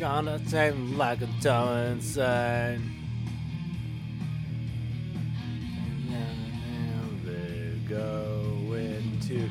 Gonna 0.00 0.40
take 0.48 0.74
like 0.96 1.20
a 1.20 1.28
towing 1.42 2.00
sign. 2.00 2.90
And 6.10 7.26
never 7.26 7.76
go 7.86 8.72
into 8.72 9.50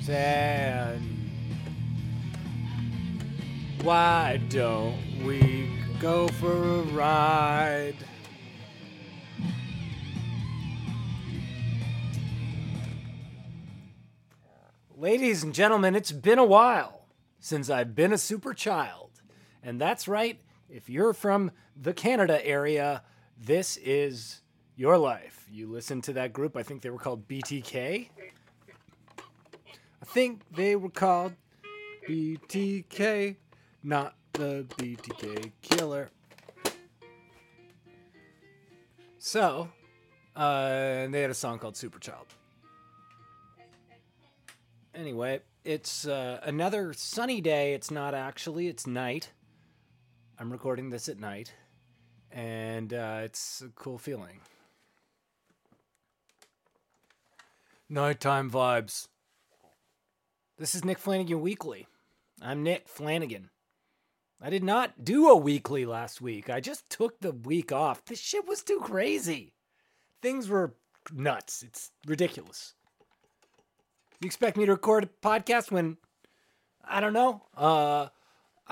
sand. 0.00 1.02
Why 3.82 4.40
don't 4.50 5.24
we 5.24 5.68
go 5.98 6.28
for 6.28 6.52
a 6.52 6.82
ride? 6.82 7.96
Ladies 14.96 15.42
and 15.42 15.52
gentlemen, 15.52 15.96
it's 15.96 16.12
been 16.12 16.38
a 16.38 16.44
while 16.44 17.06
since 17.40 17.68
I've 17.68 17.96
been 17.96 18.12
a 18.12 18.18
super 18.18 18.54
child. 18.54 19.11
And 19.62 19.80
that's 19.80 20.08
right, 20.08 20.40
if 20.68 20.88
you're 20.88 21.12
from 21.12 21.50
the 21.80 21.92
Canada 21.92 22.44
area, 22.44 23.02
this 23.38 23.76
is 23.76 24.40
your 24.76 24.98
life. 24.98 25.46
You 25.50 25.68
listen 25.68 26.00
to 26.02 26.12
that 26.14 26.32
group, 26.32 26.56
I 26.56 26.62
think 26.62 26.82
they 26.82 26.90
were 26.90 26.98
called 26.98 27.28
BTK. 27.28 28.08
I 29.18 30.04
think 30.04 30.40
they 30.54 30.74
were 30.74 30.90
called 30.90 31.34
BTK, 32.08 33.36
not 33.84 34.14
the 34.32 34.66
BTK 34.76 35.52
killer. 35.62 36.10
So, 39.18 39.68
uh, 40.34 41.06
they 41.06 41.20
had 41.20 41.30
a 41.30 41.34
song 41.34 41.58
called 41.58 41.76
Super 41.76 42.00
Child. 42.00 42.26
Anyway, 44.94 45.40
it's 45.64 46.06
uh, 46.06 46.40
another 46.42 46.92
sunny 46.92 47.40
day. 47.40 47.74
It's 47.74 47.90
not 47.90 48.14
actually, 48.14 48.66
it's 48.66 48.86
night. 48.86 49.30
I'm 50.38 50.50
recording 50.50 50.90
this 50.90 51.08
at 51.08 51.20
night, 51.20 51.52
and 52.30 52.92
uh, 52.92 53.20
it's 53.22 53.62
a 53.64 53.68
cool 53.68 53.98
feeling. 53.98 54.40
Nighttime 57.88 58.50
vibes. 58.50 59.08
This 60.58 60.74
is 60.74 60.84
Nick 60.84 60.98
Flanagan 60.98 61.42
Weekly. 61.42 61.86
I'm 62.40 62.62
Nick 62.62 62.88
Flanagan. 62.88 63.50
I 64.40 64.50
did 64.50 64.64
not 64.64 65.04
do 65.04 65.28
a 65.28 65.36
weekly 65.36 65.84
last 65.84 66.20
week. 66.20 66.48
I 66.50 66.60
just 66.60 66.88
took 66.88 67.20
the 67.20 67.32
week 67.32 67.70
off. 67.70 68.04
This 68.04 68.18
shit 68.18 68.48
was 68.48 68.62
too 68.62 68.80
crazy. 68.82 69.52
Things 70.22 70.48
were 70.48 70.74
nuts. 71.12 71.62
It's 71.62 71.90
ridiculous. 72.06 72.74
You 74.20 74.26
expect 74.26 74.56
me 74.56 74.64
to 74.66 74.72
record 74.72 75.04
a 75.04 75.26
podcast 75.26 75.70
when 75.70 75.98
I 76.84 77.00
don't 77.00 77.12
know. 77.12 77.42
Uh, 77.56 78.08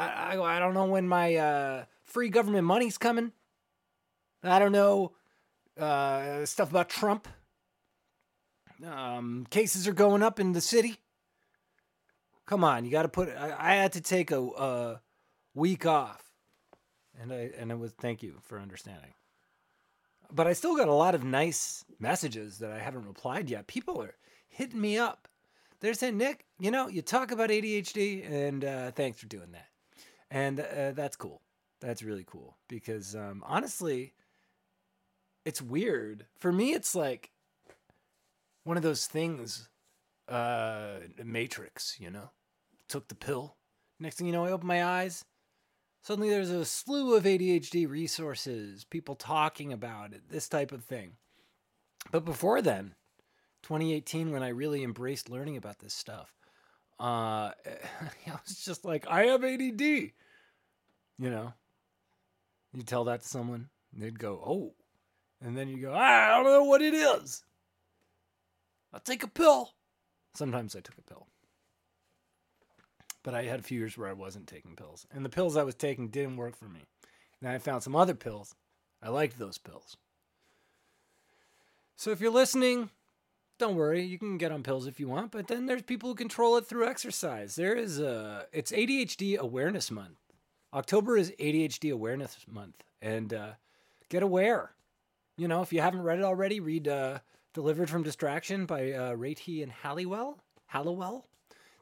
I, 0.00 0.36
I 0.36 0.56
I 0.56 0.58
don't 0.58 0.74
know 0.74 0.86
when 0.86 1.06
my 1.06 1.34
uh, 1.36 1.84
free 2.04 2.30
government 2.30 2.64
money's 2.64 2.98
coming. 2.98 3.32
I 4.42 4.58
don't 4.58 4.72
know 4.72 5.12
uh, 5.78 6.46
stuff 6.46 6.70
about 6.70 6.88
Trump. 6.88 7.28
Um, 8.86 9.46
cases 9.50 9.86
are 9.86 9.92
going 9.92 10.22
up 10.22 10.40
in 10.40 10.52
the 10.52 10.60
city. 10.62 10.96
Come 12.46 12.64
on, 12.64 12.84
you 12.84 12.90
got 12.90 13.02
to 13.02 13.08
put. 13.08 13.28
I, 13.28 13.54
I 13.58 13.74
had 13.74 13.92
to 13.92 14.00
take 14.00 14.30
a, 14.30 14.40
a 14.40 15.00
week 15.54 15.84
off, 15.84 16.24
and 17.20 17.32
I 17.32 17.50
and 17.58 17.70
it 17.70 17.78
was 17.78 17.92
thank 17.92 18.22
you 18.22 18.36
for 18.42 18.58
understanding. 18.58 19.12
But 20.32 20.46
I 20.46 20.54
still 20.54 20.76
got 20.76 20.88
a 20.88 20.94
lot 20.94 21.14
of 21.14 21.24
nice 21.24 21.84
messages 21.98 22.58
that 22.58 22.72
I 22.72 22.78
haven't 22.78 23.06
replied 23.06 23.50
yet. 23.50 23.66
People 23.66 24.00
are 24.00 24.14
hitting 24.48 24.80
me 24.80 24.96
up. 24.96 25.28
They're 25.80 25.94
saying, 25.94 26.18
Nick, 26.18 26.44
you 26.58 26.70
know, 26.70 26.88
you 26.88 27.02
talk 27.02 27.32
about 27.32 27.50
ADHD, 27.50 28.30
and 28.30 28.64
uh, 28.64 28.90
thanks 28.92 29.18
for 29.18 29.26
doing 29.26 29.52
that. 29.52 29.69
And 30.30 30.60
uh, 30.60 30.92
that's 30.92 31.16
cool. 31.16 31.42
That's 31.80 32.02
really 32.02 32.24
cool 32.26 32.56
because 32.68 33.16
um, 33.16 33.42
honestly, 33.46 34.14
it's 35.44 35.62
weird. 35.62 36.26
For 36.38 36.52
me, 36.52 36.72
it's 36.72 36.94
like 36.94 37.30
one 38.64 38.76
of 38.76 38.82
those 38.82 39.06
things, 39.06 39.68
uh, 40.28 40.98
Matrix, 41.24 41.96
you 41.98 42.10
know? 42.10 42.30
Took 42.88 43.08
the 43.08 43.14
pill. 43.14 43.56
Next 43.98 44.16
thing 44.16 44.26
you 44.26 44.32
know, 44.32 44.44
I 44.44 44.52
open 44.52 44.66
my 44.66 44.84
eyes. 44.84 45.24
Suddenly 46.02 46.30
there's 46.30 46.50
a 46.50 46.64
slew 46.64 47.14
of 47.14 47.24
ADHD 47.24 47.88
resources, 47.88 48.84
people 48.84 49.14
talking 49.14 49.72
about 49.72 50.12
it, 50.12 50.22
this 50.30 50.48
type 50.48 50.72
of 50.72 50.84
thing. 50.84 51.12
But 52.10 52.24
before 52.24 52.62
then, 52.62 52.94
2018, 53.62 54.32
when 54.32 54.42
I 54.42 54.48
really 54.48 54.82
embraced 54.82 55.28
learning 55.28 55.56
about 55.58 55.80
this 55.80 55.92
stuff, 55.92 56.32
uh, 57.00 57.52
I 58.26 58.38
was 58.46 58.62
just 58.64 58.84
like, 58.84 59.06
I 59.08 59.24
have 59.26 59.42
ADD. 59.42 59.80
You 59.80 60.12
know, 61.18 61.52
you 62.72 62.82
tell 62.82 63.04
that 63.04 63.22
to 63.22 63.28
someone, 63.28 63.68
they'd 63.92 64.18
go, 64.18 64.42
oh. 64.44 64.74
And 65.42 65.56
then 65.56 65.68
you 65.68 65.78
go, 65.78 65.94
I 65.94 66.28
don't 66.36 66.44
know 66.44 66.64
what 66.64 66.82
it 66.82 66.92
is. 66.92 67.42
I'll 68.92 69.00
take 69.00 69.22
a 69.22 69.28
pill. 69.28 69.70
Sometimes 70.34 70.76
I 70.76 70.80
took 70.80 70.98
a 70.98 71.02
pill. 71.02 71.26
But 73.22 73.34
I 73.34 73.44
had 73.44 73.60
a 73.60 73.62
few 73.62 73.78
years 73.78 73.96
where 73.96 74.08
I 74.08 74.14
wasn't 74.14 74.46
taking 74.46 74.76
pills. 74.76 75.06
And 75.12 75.24
the 75.24 75.30
pills 75.30 75.56
I 75.56 75.62
was 75.62 75.74
taking 75.74 76.08
didn't 76.08 76.36
work 76.36 76.56
for 76.56 76.66
me. 76.66 76.80
And 77.40 77.50
I 77.50 77.58
found 77.58 77.82
some 77.82 77.96
other 77.96 78.14
pills. 78.14 78.54
I 79.02 79.08
liked 79.08 79.38
those 79.38 79.58
pills. 79.58 79.96
So 81.96 82.10
if 82.10 82.20
you're 82.20 82.30
listening, 82.30 82.90
don't 83.60 83.76
worry, 83.76 84.02
you 84.02 84.18
can 84.18 84.38
get 84.38 84.50
on 84.50 84.62
pills 84.62 84.86
if 84.86 84.98
you 84.98 85.06
want, 85.06 85.30
but 85.30 85.46
then 85.46 85.66
there's 85.66 85.82
people 85.82 86.08
who 86.08 86.14
control 86.16 86.56
it 86.56 86.66
through 86.66 86.88
exercise. 86.88 87.54
There 87.54 87.76
is 87.76 88.00
a 88.00 88.46
it's 88.52 88.72
ADHD 88.72 89.38
awareness 89.38 89.90
month. 89.90 90.18
October 90.72 91.16
is 91.16 91.30
ADHD 91.38 91.92
awareness 91.92 92.36
month 92.48 92.82
and 93.00 93.32
uh, 93.32 93.50
get 94.08 94.22
aware. 94.22 94.72
You 95.36 95.46
know, 95.46 95.62
if 95.62 95.72
you 95.72 95.80
haven't 95.80 96.02
read 96.02 96.18
it 96.18 96.24
already, 96.24 96.58
read 96.58 96.88
uh, 96.88 97.18
Delivered 97.54 97.90
from 97.90 98.02
Distraction 98.02 98.66
by 98.66 98.92
uh, 98.92 99.14
Ratey 99.14 99.62
and 99.62 99.70
Hallowell. 99.70 100.38
Hallowell. 100.66 101.26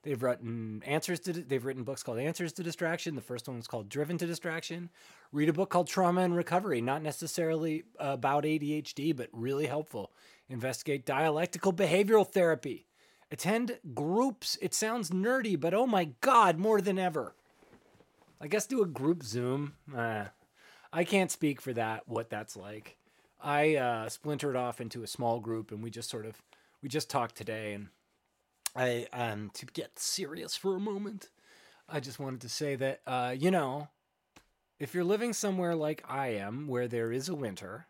They've 0.09 0.23
written 0.23 0.83
answers 0.87 1.21
to 1.21 1.35
they've 1.35 1.63
written 1.63 1.83
books 1.83 2.03
called 2.03 2.19
Answers 2.19 2.55
to 2.55 2.63
Distraction. 2.63 3.15
The 3.15 3.21
first 3.21 3.47
one 3.47 3.59
was 3.59 3.67
called 3.67 3.91
Driven 3.91 4.17
to 4.17 4.27
Distraction. 4.27 4.89
Read 5.33 5.51
a 5.51 5.53
book 5.53 5.69
called 5.69 5.87
Trauma 5.87 6.23
and 6.23 6.35
Recovery, 6.35 6.81
not 6.81 7.03
necessarily 7.03 7.85
about 7.99 8.45
ADHD, 8.45 9.15
but 9.15 9.29
really 9.35 9.67
helpful. 9.67 10.11
Investigate 10.49 11.05
dialectical 11.05 11.75
behavioral 11.75 12.27
therapy. 12.27 12.87
Attend 13.31 13.81
groups. 13.93 14.57
It 14.63 14.73
sounds 14.73 15.11
nerdy, 15.11 15.61
but 15.61 15.75
oh 15.75 15.87
my 15.87 16.13
god, 16.23 16.57
more 16.57 16.81
than 16.81 16.99
ever. 16.99 17.35
I 18.41 18.47
guess 18.47 18.67
do 18.67 18.83
a 18.83 18.87
group 18.87 19.23
Zoom. 19.23 19.75
Uh, 19.95 20.25
I 20.91 21.05
can't 21.05 21.31
speak 21.31 21.61
for 21.61 21.75
that, 21.75 22.09
what 22.09 22.31
that's 22.31 22.57
like. 22.57 22.97
I 23.43 23.77
uh, 23.77 24.09
splintered 24.09 24.57
off 24.57 24.81
into 24.81 25.03
a 25.03 25.07
small 25.07 25.39
group, 25.39 25.71
and 25.71 25.83
we 25.83 25.91
just 25.91 26.09
sort 26.09 26.25
of 26.25 26.41
we 26.83 26.89
just 26.89 27.11
talked 27.11 27.37
today, 27.37 27.75
and 27.75 27.89
I 28.79 29.07
um 29.13 29.51
to 29.55 29.67
get 29.67 29.99
serious 29.99 30.55
for 30.55 30.77
a 30.77 30.81
moment, 30.81 31.31
I 31.89 32.01
just 32.01 32.21
wanted 32.21 32.41
to 32.43 32.49
say 32.49 32.77
that 32.77 33.01
uh, 33.07 33.35
you 33.37 33.51
know, 33.51 33.89
if 34.79 34.95
you're 34.95 35.05
living 35.05 35.33
somewhere 35.33 35.75
like 35.75 36.05
I 36.09 36.29
am, 36.29 36.69
where 36.69 36.87
there 36.87 37.11
is 37.11 37.29
a 37.29 37.35
winter, 37.35 37.87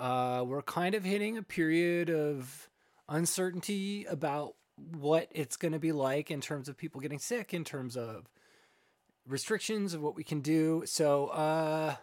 uh, 0.00 0.44
we're 0.46 0.62
kind 0.62 0.94
of 0.94 1.04
hitting 1.04 1.38
a 1.38 1.42
period 1.42 2.10
of 2.10 2.68
uncertainty 3.08 4.04
about 4.06 4.54
what 4.76 5.28
it's 5.30 5.56
going 5.56 5.72
to 5.72 5.78
be 5.78 5.92
like 5.92 6.30
in 6.30 6.40
terms 6.40 6.68
of 6.68 6.76
people 6.76 7.00
getting 7.00 7.20
sick, 7.20 7.54
in 7.54 7.62
terms 7.62 7.96
of 7.96 8.28
restrictions 9.28 9.94
of 9.94 10.02
what 10.02 10.16
we 10.16 10.24
can 10.24 10.40
do. 10.40 10.82
So, 10.86 11.28
uh, 11.28 11.94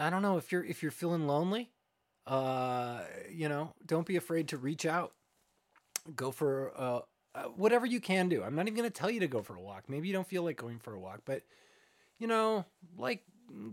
I 0.00 0.10
don't 0.10 0.22
know 0.22 0.36
if 0.36 0.52
you're 0.52 0.64
if 0.64 0.82
you're 0.82 0.92
feeling 0.92 1.26
lonely, 1.26 1.70
uh, 2.26 3.00
you 3.30 3.48
know, 3.48 3.74
don't 3.84 4.06
be 4.06 4.16
afraid 4.16 4.48
to 4.48 4.56
reach 4.56 4.86
out. 4.86 5.12
Go 6.16 6.30
for 6.30 6.72
uh, 6.76 7.00
uh, 7.34 7.42
whatever 7.56 7.86
you 7.86 8.00
can 8.00 8.28
do. 8.28 8.42
I'm 8.42 8.54
not 8.54 8.66
even 8.66 8.76
going 8.76 8.90
to 8.90 8.98
tell 8.98 9.10
you 9.10 9.20
to 9.20 9.28
go 9.28 9.42
for 9.42 9.56
a 9.56 9.60
walk. 9.60 9.84
Maybe 9.88 10.08
you 10.08 10.14
don't 10.14 10.26
feel 10.26 10.42
like 10.42 10.56
going 10.56 10.78
for 10.78 10.94
a 10.94 11.00
walk, 11.00 11.20
but 11.24 11.42
you 12.18 12.26
know, 12.26 12.64
like 12.96 13.22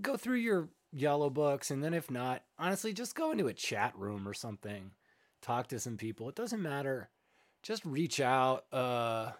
go 0.02 0.18
through 0.18 0.38
your 0.38 0.70
yellow 0.92 1.30
books 1.30 1.72
and 1.72 1.84
then 1.84 1.94
if 1.94 2.10
not, 2.10 2.44
honestly, 2.58 2.94
just 2.94 3.16
go 3.16 3.32
into 3.32 3.48
a 3.48 3.54
chat 3.54 3.94
room 3.98 4.28
or 4.28 4.34
something. 4.34 4.92
Talk 5.42 5.68
to 5.68 5.80
some 5.80 5.98
people. 5.98 6.30
It 6.30 6.36
doesn't 6.36 6.62
matter. 6.62 7.10
Just 7.64 7.84
reach 7.86 8.20
out. 8.20 8.66
Uh 8.72 9.32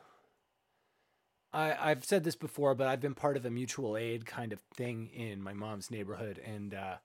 I, 1.52 1.92
I've 1.92 2.06
said 2.06 2.24
this 2.24 2.36
before, 2.36 2.76
but 2.76 2.88
I've 2.88 3.02
been 3.02 3.16
part 3.16 3.38
of 3.38 3.46
a 3.46 3.50
mutual 3.50 3.98
aid 3.98 4.26
kind 4.26 4.54
of 4.54 4.60
thing 4.76 5.08
in 5.08 5.42
my 5.42 5.54
mom's 5.54 5.90
neighborhood, 5.90 6.40
and 6.46 6.74
uh, 6.74 6.96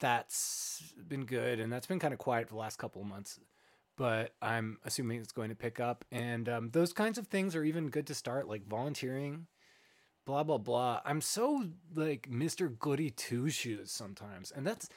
that's 0.00 0.92
been 1.08 1.24
good. 1.24 1.60
And 1.60 1.72
that's 1.72 1.86
been 1.86 1.98
kind 1.98 2.12
of 2.12 2.18
quiet 2.18 2.48
for 2.48 2.54
the 2.54 2.60
last 2.60 2.76
couple 2.76 3.00
of 3.00 3.08
months, 3.08 3.40
but 3.96 4.34
I'm 4.42 4.78
assuming 4.84 5.20
it's 5.20 5.32
going 5.32 5.50
to 5.50 5.54
pick 5.54 5.80
up. 5.80 6.04
And 6.10 6.48
um, 6.48 6.70
those 6.70 6.92
kinds 6.92 7.18
of 7.18 7.28
things 7.28 7.54
are 7.56 7.64
even 7.64 7.90
good 7.90 8.06
to 8.08 8.14
start, 8.14 8.48
like 8.48 8.66
volunteering, 8.66 9.46
blah 10.26 10.42
blah 10.42 10.58
blah. 10.58 11.00
I'm 11.04 11.20
so 11.20 11.64
like 11.94 12.28
Mr. 12.30 12.76
Goody 12.78 13.10
Two 13.10 13.50
Shoes 13.50 13.90
sometimes, 13.90 14.50
and 14.50 14.66
that's 14.66 14.88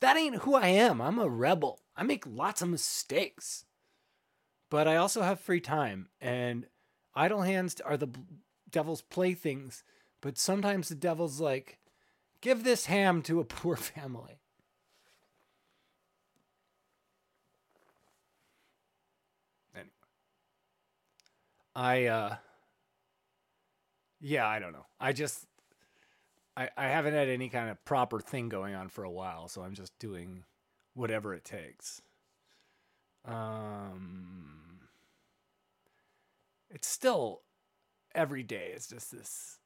that 0.00 0.16
ain't 0.16 0.36
who 0.42 0.54
I 0.54 0.68
am. 0.68 1.00
I'm 1.00 1.18
a 1.18 1.28
rebel. 1.28 1.80
I 1.96 2.02
make 2.02 2.24
lots 2.26 2.62
of 2.62 2.68
mistakes, 2.68 3.64
but 4.70 4.88
I 4.88 4.96
also 4.96 5.22
have 5.22 5.40
free 5.40 5.60
time 5.60 6.08
and 6.20 6.66
idle 7.14 7.42
hands 7.42 7.80
are 7.80 7.96
the 7.96 8.08
devil's 8.70 9.02
playthings, 9.02 9.84
But 10.20 10.38
sometimes 10.38 10.88
the 10.88 10.94
devil's 10.94 11.40
like, 11.40 11.78
give 12.40 12.64
this 12.64 12.86
ham 12.86 13.22
to 13.22 13.40
a 13.40 13.44
poor 13.44 13.76
family. 13.94 14.38
Anyway. 19.74 19.90
I 21.74 22.06
uh 22.06 22.36
yeah, 24.20 24.46
I 24.46 24.58
don't 24.58 24.72
know. 24.72 24.86
I 25.00 25.12
just 25.12 25.46
I 26.56 26.68
I 26.76 26.88
haven't 26.88 27.14
had 27.14 27.28
any 27.28 27.48
kind 27.48 27.70
of 27.70 27.84
proper 27.84 28.20
thing 28.20 28.48
going 28.48 28.74
on 28.74 28.88
for 28.88 29.04
a 29.04 29.10
while, 29.10 29.48
so 29.48 29.62
I'm 29.62 29.74
just 29.74 29.98
doing 29.98 30.44
whatever 30.94 31.34
it 31.34 31.44
takes. 31.44 32.02
Um 33.24 34.80
it's 36.70 36.88
still 36.88 37.42
every 38.14 38.42
day 38.42 38.72
it's 38.74 38.88
just 38.88 39.10
this 39.12 39.58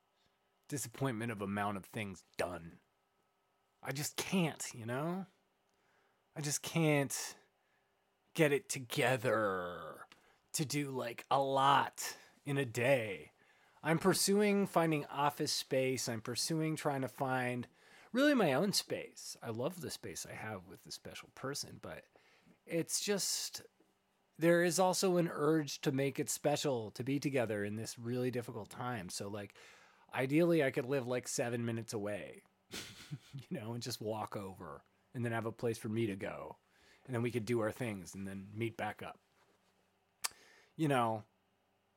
disappointment 0.69 1.33
of 1.33 1.43
amount 1.43 1.77
of 1.77 1.85
things 1.87 2.23
done. 2.37 2.79
I 3.83 3.93
just 3.93 4.17
can't, 4.17 4.65
you 4.75 4.85
know? 4.85 5.27
I 6.37 6.41
just 6.41 6.63
can't 6.63 7.17
get 8.35 8.53
it 8.53 8.69
together 8.69 10.06
to 10.57 10.65
do 10.65 10.91
like 10.91 11.25
a 11.31 11.41
lot 11.41 12.17
in 12.45 12.59
a 12.59 12.65
day. 12.65 13.33
I'm 13.83 13.99
pursuing 13.99 14.67
finding 14.67 15.05
office 15.07 15.53
space. 15.53 16.09
I'm 16.09 16.21
pursuing 16.21 16.77
trying 16.77 17.03
to 17.03 17.09
find 17.09 17.67
really 18.13 18.35
my 18.35 18.55
own 18.55 18.73
space. 18.73 19.37
I 19.43 19.51
love 19.51 19.81
the 19.81 19.91
space 19.91 20.27
I 20.31 20.35
have 20.35 20.63
with 20.69 20.83
the 20.85 20.93
special 20.93 21.29
person, 21.35 21.79
but 21.83 22.03
it's 22.67 23.01
just 23.01 23.63
there 24.39 24.65
is 24.65 24.79
also 24.79 25.19
an 25.19 25.31
urge 25.33 25.81
to 25.83 25.93
make 25.93 26.19
it 26.19 26.31
special 26.31 26.91
to 26.93 27.05
be 27.05 27.19
together 27.19 27.65
in 27.65 27.77
this 27.77 27.99
really 27.99 28.31
difficult 28.31 28.71
time. 28.71 29.09
So 29.09 29.29
like 29.29 29.55
ideally 30.15 30.65
I 30.65 30.71
could 30.71 30.87
live 30.87 31.07
like 31.07 31.29
7 31.29 31.65
minutes 31.65 31.93
away. 31.93 32.43
you 32.73 33.61
know, 33.61 33.75
and 33.75 33.83
just 33.83 34.01
walk 34.01 34.37
over 34.37 34.83
and 35.15 35.25
then 35.25 35.33
have 35.33 35.47
a 35.47 35.53
place 35.53 35.79
for 35.79 35.89
me 35.89 36.07
to 36.07 36.17
go. 36.17 36.57
And 37.07 37.15
then 37.15 37.23
we 37.23 37.31
could 37.31 37.45
do 37.45 37.61
our 37.61 37.71
things 37.71 38.15
and 38.15 38.27
then 38.27 38.47
meet 38.55 38.77
back 38.77 39.03
up. 39.03 39.21
You 40.77 40.89
know, 40.89 41.25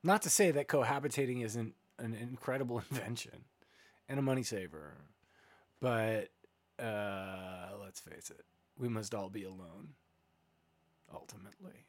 not 0.03 0.21
to 0.23 0.29
say 0.29 0.51
that 0.51 0.67
cohabitating 0.67 1.43
isn't 1.43 1.75
an 1.97 2.13
incredible 2.13 2.79
invention 2.91 3.45
and 4.07 4.19
a 4.19 4.21
money 4.21 4.43
saver, 4.43 4.93
but 5.81 6.29
uh, 6.81 7.69
let's 7.81 7.99
face 7.99 8.31
it, 8.31 8.45
we 8.77 8.87
must 8.87 9.13
all 9.13 9.29
be 9.29 9.43
alone 9.43 9.89
ultimately. 11.13 11.85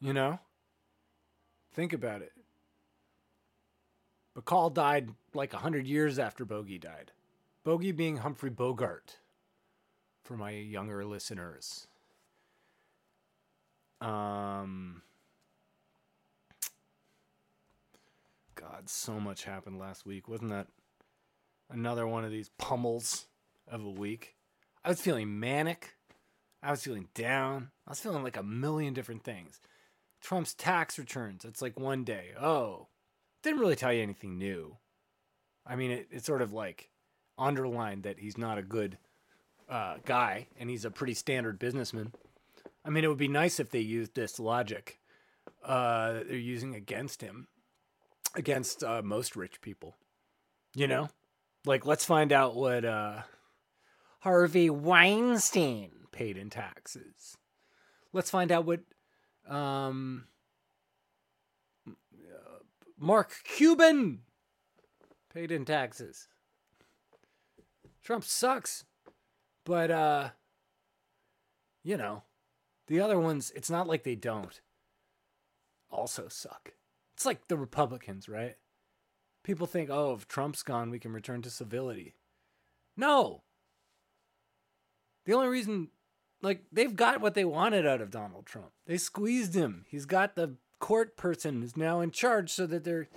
You 0.00 0.12
know? 0.12 0.38
Think 1.72 1.92
about 1.92 2.22
it. 2.22 2.32
Bacall 4.36 4.72
died 4.72 5.10
like 5.32 5.52
a 5.54 5.58
hundred 5.58 5.86
years 5.86 6.18
after 6.18 6.44
Bogey 6.44 6.78
died. 6.78 7.12
Bogey 7.64 7.92
being 7.92 8.18
Humphrey 8.18 8.50
Bogart 8.50 9.18
for 10.22 10.36
my 10.36 10.50
younger 10.50 11.04
listeners. 11.04 11.86
Um 14.00 15.02
God, 18.70 18.88
so 18.88 19.20
much 19.20 19.44
happened 19.44 19.78
last 19.78 20.06
week. 20.06 20.28
Wasn't 20.28 20.50
that 20.50 20.68
another 21.70 22.06
one 22.06 22.24
of 22.24 22.30
these 22.30 22.50
pummels 22.58 23.26
of 23.68 23.84
a 23.84 23.90
week? 23.90 24.36
I 24.84 24.88
was 24.88 25.00
feeling 25.00 25.38
manic. 25.38 25.96
I 26.62 26.70
was 26.70 26.82
feeling 26.82 27.08
down. 27.14 27.70
I 27.86 27.90
was 27.90 28.00
feeling 28.00 28.22
like 28.22 28.38
a 28.38 28.42
million 28.42 28.94
different 28.94 29.22
things. 29.22 29.60
Trump's 30.22 30.54
tax 30.54 30.98
returns. 30.98 31.44
It's 31.44 31.60
like 31.60 31.78
one 31.78 32.04
day. 32.04 32.30
Oh, 32.40 32.88
didn't 33.42 33.60
really 33.60 33.76
tell 33.76 33.92
you 33.92 34.02
anything 34.02 34.38
new. 34.38 34.78
I 35.66 35.76
mean, 35.76 35.90
it, 35.90 36.08
it 36.10 36.24
sort 36.24 36.40
of 36.40 36.54
like 36.54 36.90
underlined 37.36 38.04
that 38.04 38.18
he's 38.18 38.38
not 38.38 38.56
a 38.56 38.62
good 38.62 38.96
uh, 39.68 39.96
guy 40.06 40.46
and 40.58 40.70
he's 40.70 40.86
a 40.86 40.90
pretty 40.90 41.14
standard 41.14 41.58
businessman. 41.58 42.12
I 42.82 42.90
mean, 42.90 43.04
it 43.04 43.08
would 43.08 43.18
be 43.18 43.28
nice 43.28 43.60
if 43.60 43.70
they 43.70 43.80
used 43.80 44.14
this 44.14 44.38
logic 44.38 45.00
uh, 45.64 46.20
they're 46.26 46.36
using 46.36 46.74
against 46.74 47.22
him, 47.22 47.48
against 48.34 48.82
uh, 48.82 49.02
most 49.02 49.36
rich 49.36 49.60
people. 49.60 49.96
You 50.74 50.88
know, 50.88 51.08
like 51.64 51.86
let's 51.86 52.04
find 52.04 52.32
out 52.32 52.56
what 52.56 52.84
uh, 52.84 53.22
Harvey 54.20 54.70
Weinstein 54.70 55.90
paid 56.10 56.36
in 56.36 56.50
taxes. 56.50 57.36
Let's 58.12 58.30
find 58.30 58.50
out 58.50 58.64
what 58.64 58.80
um, 59.48 60.24
Mark 62.98 63.32
Cuban 63.44 64.20
paid 65.32 65.50
in 65.50 65.64
taxes. 65.64 66.28
Trump 68.02 68.24
sucks. 68.24 68.84
But 69.64 69.90
uh 69.90 70.30
you 71.82 71.98
know, 71.98 72.22
the 72.86 73.00
other 73.00 73.18
ones, 73.18 73.52
it's 73.54 73.70
not 73.70 73.86
like 73.86 74.04
they 74.04 74.14
don't 74.14 74.60
also 75.90 76.28
suck. 76.28 76.72
It's 77.14 77.26
like 77.26 77.48
the 77.48 77.56
Republicans, 77.56 78.28
right? 78.28 78.56
People 79.42 79.66
think, 79.66 79.90
"Oh, 79.90 80.14
if 80.14 80.26
Trump's 80.26 80.62
gone, 80.62 80.90
we 80.90 80.98
can 80.98 81.12
return 81.12 81.42
to 81.42 81.50
civility." 81.50 82.14
No. 82.96 83.42
The 85.24 85.34
only 85.34 85.48
reason 85.48 85.90
like 86.42 86.64
they've 86.70 86.94
got 86.94 87.20
what 87.20 87.34
they 87.34 87.44
wanted 87.44 87.86
out 87.86 88.00
of 88.00 88.10
Donald 88.10 88.46
Trump. 88.46 88.72
They 88.86 88.98
squeezed 88.98 89.54
him. 89.54 89.86
He's 89.88 90.06
got 90.06 90.34
the 90.34 90.56
court 90.78 91.16
person 91.16 91.62
is 91.62 91.76
now 91.76 92.00
in 92.00 92.10
charge 92.10 92.50
so 92.50 92.66
that 92.66 92.84
there 92.84 93.08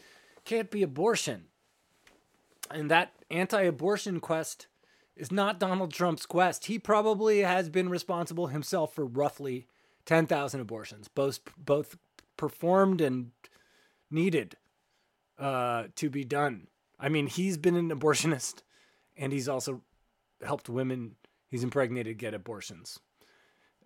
can't 0.46 0.72
be 0.72 0.84
abortion. 0.84 1.48
And 2.72 2.90
that 2.90 3.14
anti-abortion 3.30 4.20
quest 4.22 4.68
is 5.16 5.32
not 5.32 5.60
Donald 5.60 5.92
Trump's 5.92 6.26
quest. 6.26 6.66
He 6.66 6.80
probably 6.80 7.40
has 7.40 7.70
been 7.70 7.90
responsible 7.90 8.48
himself 8.48 8.94
for 8.94 9.06
roughly 9.06 9.68
10,000 10.06 10.62
abortions, 10.62 11.08
both 11.08 11.40
both 11.58 11.98
performed 12.38 13.02
and 13.02 13.32
needed 14.10 14.56
uh, 15.40 15.86
to 15.96 16.10
be 16.10 16.24
done. 16.24 16.68
I 17.00 17.10
mean, 17.10 17.28
he's 17.28 17.58
been 17.58 17.76
an 17.76 17.90
abortionist 17.90 18.62
and 19.16 19.32
he's 19.32 19.50
also 19.50 19.82
helped 20.44 20.70
women 20.70 21.16
he's 21.48 21.64
impregnated 21.64 22.18
get 22.18 22.34
abortions. 22.34 23.00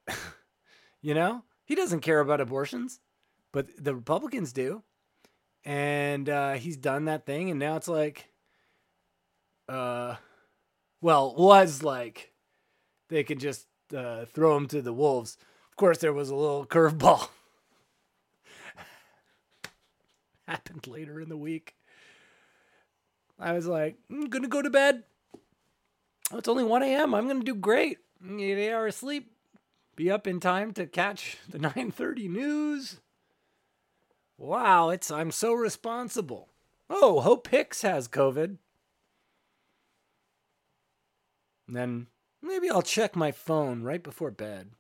you 1.02 1.14
know? 1.14 1.44
He 1.64 1.76
doesn't 1.76 2.02
care 2.02 2.20
about 2.20 2.42
abortions, 2.42 3.00
but 3.52 3.68
the 3.82 3.96
Republicans 3.96 4.52
do. 4.52 4.84
And 5.64 6.28
uh, 6.28 6.54
he's 6.54 6.78
done 6.78 7.06
that 7.06 7.26
thing 7.26 7.50
and 7.50 7.60
now 7.60 7.76
it's 7.76 7.88
like 7.88 8.30
uh 9.70 10.16
well, 11.02 11.34
was 11.36 11.82
like 11.82 12.32
they 13.10 13.24
could 13.24 13.40
just 13.40 13.68
uh, 13.96 14.26
throw 14.26 14.56
him 14.56 14.68
to 14.68 14.82
the 14.82 14.94
wolves. 14.94 15.38
Of 15.70 15.76
course, 15.76 15.98
there 15.98 16.14
was 16.14 16.30
a 16.30 16.36
little 16.36 16.66
curveball. 16.66 17.28
Happened 20.52 20.86
later 20.86 21.22
in 21.22 21.30
the 21.30 21.38
week. 21.38 21.76
I 23.40 23.54
was 23.54 23.68
like, 23.68 23.96
I'm 24.10 24.26
gonna 24.26 24.50
go 24.50 24.62
to 24.62 24.70
bed. 24.70 25.04
Oh, 26.30 26.40
it's 26.40 26.50
only 26.50 26.66
1 26.66 26.84
a.m. 26.84 27.16
I'm 27.16 27.26
gonna 27.26 27.40
do 27.40 27.56
great. 27.56 28.00
Eight 28.30 28.70
hours 28.70 28.98
sleep. 28.98 29.32
Be 29.96 30.12
up 30.12 30.28
in 30.28 30.42
time 30.42 30.74
to 30.74 30.88
catch 30.88 31.38
the 31.48 31.58
9:30 31.60 32.30
news. 32.30 33.00
Wow, 34.38 34.90
it's 34.90 35.10
I'm 35.10 35.32
so 35.32 35.54
responsible. 35.54 36.50
Oh, 36.90 37.22
Hope 37.22 37.48
Hicks 37.48 37.84
has 37.84 38.10
COVID. 38.10 38.58
And 41.66 41.76
then 41.78 42.08
maybe 42.42 42.70
I'll 42.70 42.82
check 42.82 43.16
my 43.16 43.32
phone 43.32 43.84
right 43.84 44.04
before 44.04 44.32
bed. 44.32 44.72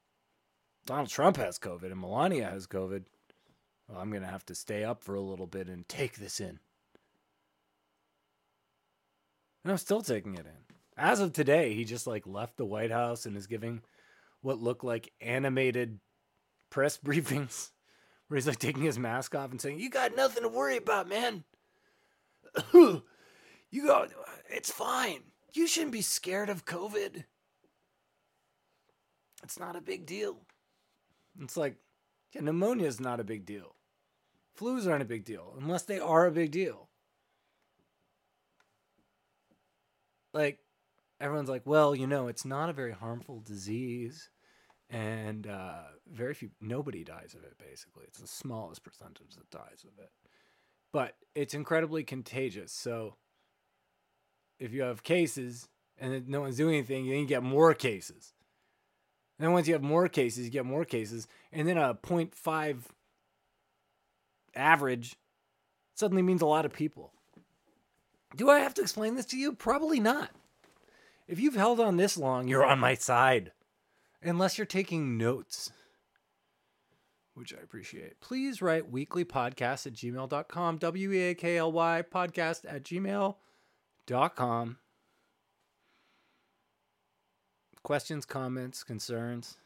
Donald 0.86 1.08
Trump 1.08 1.38
has 1.38 1.58
COVID 1.58 1.86
and 1.92 2.02
Melania 2.02 2.50
has 2.50 2.68
COVID. 2.68 3.06
Well, 3.92 4.02
I'm 4.02 4.10
going 4.10 4.24
to 4.24 4.30
have 4.30 4.46
to 4.46 4.56
stay 4.56 4.84
up 4.84 5.04
for 5.04 5.16
a 5.16 5.22
little 5.22 5.48
bit 5.48 5.68
and 5.68 5.88
take 5.88 6.18
this 6.18 6.40
in. 6.40 6.60
And 9.64 9.72
I'm 9.72 9.78
still 9.78 10.02
taking 10.02 10.36
it 10.36 10.46
in. 10.46 10.76
As 10.98 11.20
of 11.20 11.34
today, 11.34 11.74
he 11.74 11.84
just 11.84 12.08
like 12.08 12.26
left 12.26 12.58
the 12.58 12.66
White 12.66 12.92
House 12.92 13.26
and 13.26 13.36
is 13.36 13.48
giving 13.48 13.82
what 14.42 14.60
look 14.62 14.84
like 14.84 15.12
animated 15.20 16.00
press 16.70 16.98
briefings 17.04 17.72
where 18.28 18.38
he's 18.38 18.48
like 18.48 18.60
taking 18.60 18.84
his 18.84 18.98
mask 18.98 19.36
off 19.36 19.52
and 19.52 19.60
saying, 19.60 19.80
"You 19.80 19.90
got 19.90 20.16
nothing 20.16 20.44
to 20.44 20.50
worry 20.50 20.78
about, 20.78 21.10
man. 21.10 21.44
you 22.74 23.04
got 23.86 24.10
it's 24.50 24.72
fine 24.72 25.22
you 25.54 25.68
shouldn't 25.68 25.92
be 25.92 26.02
scared 26.02 26.50
of 26.50 26.66
COVID. 26.66 27.24
It's 29.44 29.60
not 29.60 29.76
a 29.76 29.82
big 29.82 30.06
deal. 30.06 30.38
It's 31.40 31.58
like, 31.58 31.76
yeah, 32.34 32.42
pneumonia 32.42 32.88
is 32.88 33.00
not 33.00 33.20
a 33.20 33.24
big 33.24 33.46
deal. 33.46 33.76
Flus 34.60 34.88
aren't 34.88 35.02
a 35.02 35.06
big 35.06 35.26
deal 35.26 35.56
unless 35.60 35.84
they 35.84 36.00
are 36.00 36.26
a 36.26 36.32
big 36.32 36.52
deal. 36.52 36.90
Like, 40.34 40.60
everyone's 41.20 41.50
like, 41.50 41.66
well, 41.66 41.96
you 41.96 42.08
know, 42.08 42.28
it's 42.28 42.46
not 42.46 42.70
a 42.70 42.74
very 42.74 42.94
harmful 42.94 43.42
disease. 43.42 44.30
And 44.90 45.48
uh, 45.48 45.84
very 46.12 46.34
few, 46.34 46.52
nobody 46.60 47.04
dies 47.04 47.34
of 47.34 47.44
it, 47.44 47.58
basically. 47.58 48.04
It's 48.08 48.20
the 48.20 48.28
smallest 48.28 48.84
percentage 48.84 49.36
that 49.36 49.50
dies 49.50 49.86
of 49.86 50.04
it. 50.04 50.12
But 50.92 51.16
it's 51.34 51.54
incredibly 51.54 52.04
contagious. 52.04 52.74
So, 52.74 53.16
if 54.60 54.74
you 54.74 54.82
have 54.84 55.04
cases 55.04 55.70
and 55.98 56.28
no 56.28 56.42
one's 56.42 56.58
doing 56.58 56.76
anything, 56.76 57.08
then 57.08 57.20
you 57.20 57.26
get 57.26 57.44
more 57.44 57.74
cases. 57.74 58.34
And 59.38 59.48
then 59.48 59.54
once 59.54 59.68
you 59.68 59.74
have 59.74 59.82
more 59.82 60.10
cases, 60.10 60.46
you 60.46 60.52
get 60.52 60.66
more 60.66 60.86
cases, 60.86 61.28
and 61.52 61.68
then 61.68 61.78
a 61.78 61.96
0.5 61.96 62.78
average 64.56 65.16
suddenly 65.96 66.22
means 66.22 66.42
a 66.42 66.48
lot 66.48 66.66
of 66.66 66.74
people. 66.74 67.14
Do 68.36 68.50
I 68.50 68.60
have 68.60 68.74
to 68.76 68.82
explain 68.82 69.16
this 69.16 69.26
to 69.28 69.38
you? 69.38 69.54
Probably 69.54 70.00
not. 70.00 70.32
If 71.28 71.40
you've 71.40 71.56
held 71.56 71.80
on 71.80 71.98
this 71.98 72.18
long, 72.18 72.48
you're 72.48 72.66
on 72.66 72.80
my 72.80 72.96
side. 72.96 73.52
Unless 74.22 74.58
you're 74.58 74.66
taking 74.66 75.18
notes, 75.18 75.72
which 77.34 77.54
I 77.54 77.58
appreciate. 77.64 78.20
Please 78.22 78.62
write 78.62 78.92
weaklypodcast 78.92 79.88
at 79.88 79.94
gmail.com, 79.94 80.78
W 80.78 81.12
E 81.12 81.22
A 81.22 81.36
K 81.36 81.58
L 81.58 81.72
Y 81.72 82.04
podcast 82.14 82.66
at 82.68 82.84
gmail.com. 82.84 84.78
Questions, 87.84 88.26
comments, 88.26 88.84
concerns. 88.84 89.58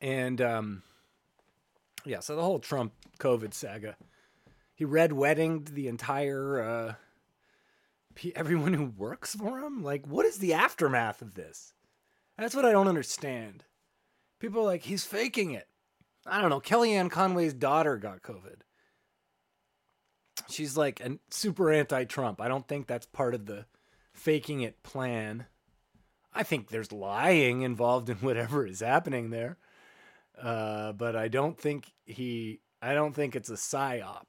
And 0.00 0.40
um, 0.40 0.82
yeah, 2.10 2.18
so 2.18 2.34
the 2.34 2.42
whole 2.42 2.58
Trump 2.58 2.92
COVID 3.20 3.54
saga. 3.54 3.96
He 4.74 4.84
red 4.84 5.12
weddinged 5.12 5.68
the 5.68 5.86
entire 5.86 6.60
uh, 6.60 6.94
everyone 8.34 8.74
who 8.74 8.86
works 8.86 9.36
for 9.36 9.60
him. 9.60 9.84
Like, 9.84 10.06
what 10.06 10.26
is 10.26 10.38
the 10.38 10.54
aftermath 10.54 11.22
of 11.22 11.34
this? 11.34 11.72
That's 12.36 12.54
what 12.54 12.64
I 12.64 12.72
don't 12.72 12.88
understand. 12.88 13.64
People 14.40 14.62
are 14.62 14.64
like, 14.64 14.82
he's 14.82 15.04
faking 15.04 15.52
it. 15.52 15.68
I 16.26 16.40
don't 16.40 16.50
know. 16.50 16.60
Kellyanne 16.60 17.12
Conway's 17.12 17.54
daughter 17.54 17.96
got 17.96 18.22
COVID. 18.22 18.62
She's 20.48 20.76
like 20.76 20.98
a 21.00 21.18
super 21.30 21.70
anti-Trump. 21.70 22.40
I 22.40 22.48
don't 22.48 22.66
think 22.66 22.88
that's 22.88 23.06
part 23.06 23.34
of 23.34 23.46
the 23.46 23.66
faking 24.12 24.62
it 24.62 24.82
plan. 24.82 25.46
I 26.34 26.42
think 26.42 26.70
there's 26.70 26.90
lying 26.90 27.62
involved 27.62 28.10
in 28.10 28.16
whatever 28.16 28.66
is 28.66 28.80
happening 28.80 29.30
there. 29.30 29.58
Uh, 30.40 30.92
but 30.92 31.16
I 31.16 31.28
don't 31.28 31.58
think 31.58 31.92
he 32.06 32.60
I 32.80 32.94
don't 32.94 33.14
think 33.14 33.36
it's 33.36 33.50
a 33.50 33.54
psyop. 33.54 34.24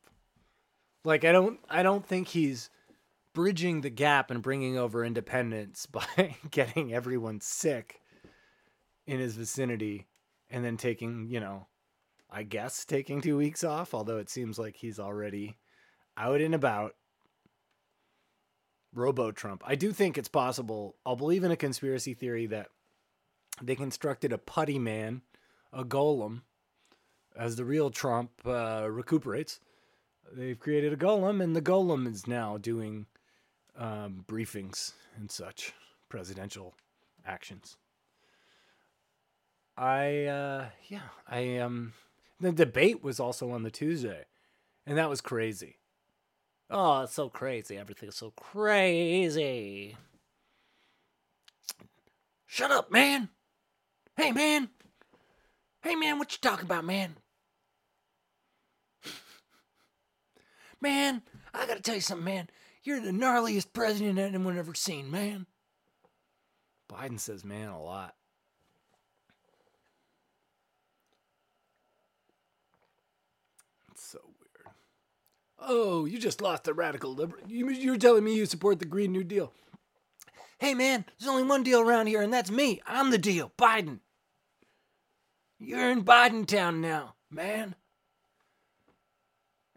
Like 1.06 1.24
I 1.24 1.32
don't 1.32 1.60
I 1.70 1.84
don't 1.84 2.06
think 2.06 2.30
he's 2.30 2.70
bridging 3.34 3.82
the 3.82 3.90
gap 3.90 4.30
and 4.30 4.42
bringing 4.42 4.78
over 4.78 5.06
independence 5.06 5.86
by 5.92 6.36
getting 6.50 6.94
everyone 6.94 7.40
sick 7.42 8.02
in 9.08 9.20
his 9.20 9.36
vicinity 9.36 10.08
and 10.50 10.66
then 10.66 10.78
taking, 10.78 11.28
you 11.30 11.40
know, 11.40 11.68
I 12.30 12.44
guess 12.44 12.86
taking 12.86 13.22
2 13.22 13.38
weeks 13.38 13.64
off, 13.64 13.94
although 13.94 14.18
it 14.18 14.30
seems 14.30 14.60
like 14.60 14.76
he's 14.76 15.00
already 15.00 15.58
out 16.18 16.42
and 16.42 16.54
about. 16.54 16.96
Robo 18.94 19.32
Trump. 19.32 19.64
I 19.66 19.76
do 19.76 19.92
think 19.94 20.18
it's 20.18 20.28
possible. 20.28 20.98
I'll 21.06 21.16
believe 21.16 21.46
in 21.46 21.52
a 21.52 21.56
conspiracy 21.56 22.14
theory 22.14 22.46
that 22.48 22.68
they 23.62 23.76
constructed 23.76 24.34
a 24.34 24.38
putty 24.38 24.80
man, 24.80 25.22
a 25.74 25.84
golem, 25.84 26.42
as 27.36 27.56
the 27.56 27.66
real 27.66 27.90
Trump 27.90 28.32
uh, 28.46 28.88
recuperates 28.90 29.60
they've 30.34 30.60
created 30.60 30.94
a 30.94 30.98
golem, 30.98 31.44
and 31.44 31.56
the 31.56 31.62
golem 31.62 32.08
is 32.08 32.28
now 32.28 32.58
doing 32.58 33.06
um, 33.78 34.26
briefings 34.28 34.94
and 35.18 35.32
such 35.32 35.74
presidential 36.10 36.74
actions. 37.26 37.78
I 39.78 40.26
uh, 40.26 40.66
yeah, 40.90 41.10
I 41.28 41.58
um 41.58 41.94
the 42.40 42.52
debate 42.52 43.04
was 43.04 43.20
also 43.20 43.52
on 43.52 43.64
the 43.64 43.72
Tuesday, 43.72 44.26
and 44.86 44.98
that 44.98 45.10
was 45.10 45.22
crazy. 45.22 45.78
Oh, 46.70 47.02
it's 47.02 47.14
so 47.14 47.30
crazy. 47.30 47.78
Everything's 47.78 48.16
so 48.16 48.32
crazy. 48.32 49.98
Shut 52.46 52.72
up, 52.72 52.92
man. 52.92 53.30
Hey, 54.16 54.32
man. 54.32 54.70
Hey, 55.82 55.96
man, 55.96 56.20
what 56.20 56.32
you 56.32 56.38
talking 56.42 56.66
about, 56.66 56.86
man? 56.86 57.16
Man, 60.80 61.22
I 61.54 61.66
gotta 61.66 61.82
tell 61.82 61.96
you 61.96 62.02
something, 62.02 62.26
man. 62.26 62.50
You're 62.84 63.00
the 63.00 63.12
gnarliest 63.12 63.74
president 63.74 64.18
anyone 64.18 64.58
ever 64.58 64.74
seen, 64.74 65.12
man. 65.12 65.46
Biden 66.92 67.20
says 67.20 67.46
man 67.46 67.70
a 67.70 67.82
lot. 67.82 68.16
It's 73.92 74.04
so 74.04 74.20
weird. 74.24 74.76
Oh, 75.60 76.06
you 76.06 76.18
just 76.18 76.42
lost 76.42 76.68
a 76.68 76.74
radical 76.74 77.14
liberal. 77.14 77.44
You're 77.48 77.98
telling 77.98 78.24
me 78.24 78.36
you 78.36 78.46
support 78.46 78.80
the 78.80 78.86
Green 78.86 79.12
New 79.12 79.24
Deal. 79.24 79.54
Hey, 80.58 80.74
man, 80.74 81.06
there's 81.20 81.30
only 81.30 81.44
one 81.44 81.64
deal 81.64 81.82
around 81.82 82.08
here, 82.08 82.22
and 82.22 82.34
that's 82.34 82.52
me. 82.52 82.82
I'm 82.86 83.12
the 83.12 83.18
deal, 83.18 83.52
Biden. 83.58 84.00
You're 85.64 85.92
in 85.92 86.04
Biden 86.04 86.48
town 86.48 86.82
now, 86.82 87.14
man. 87.30 87.76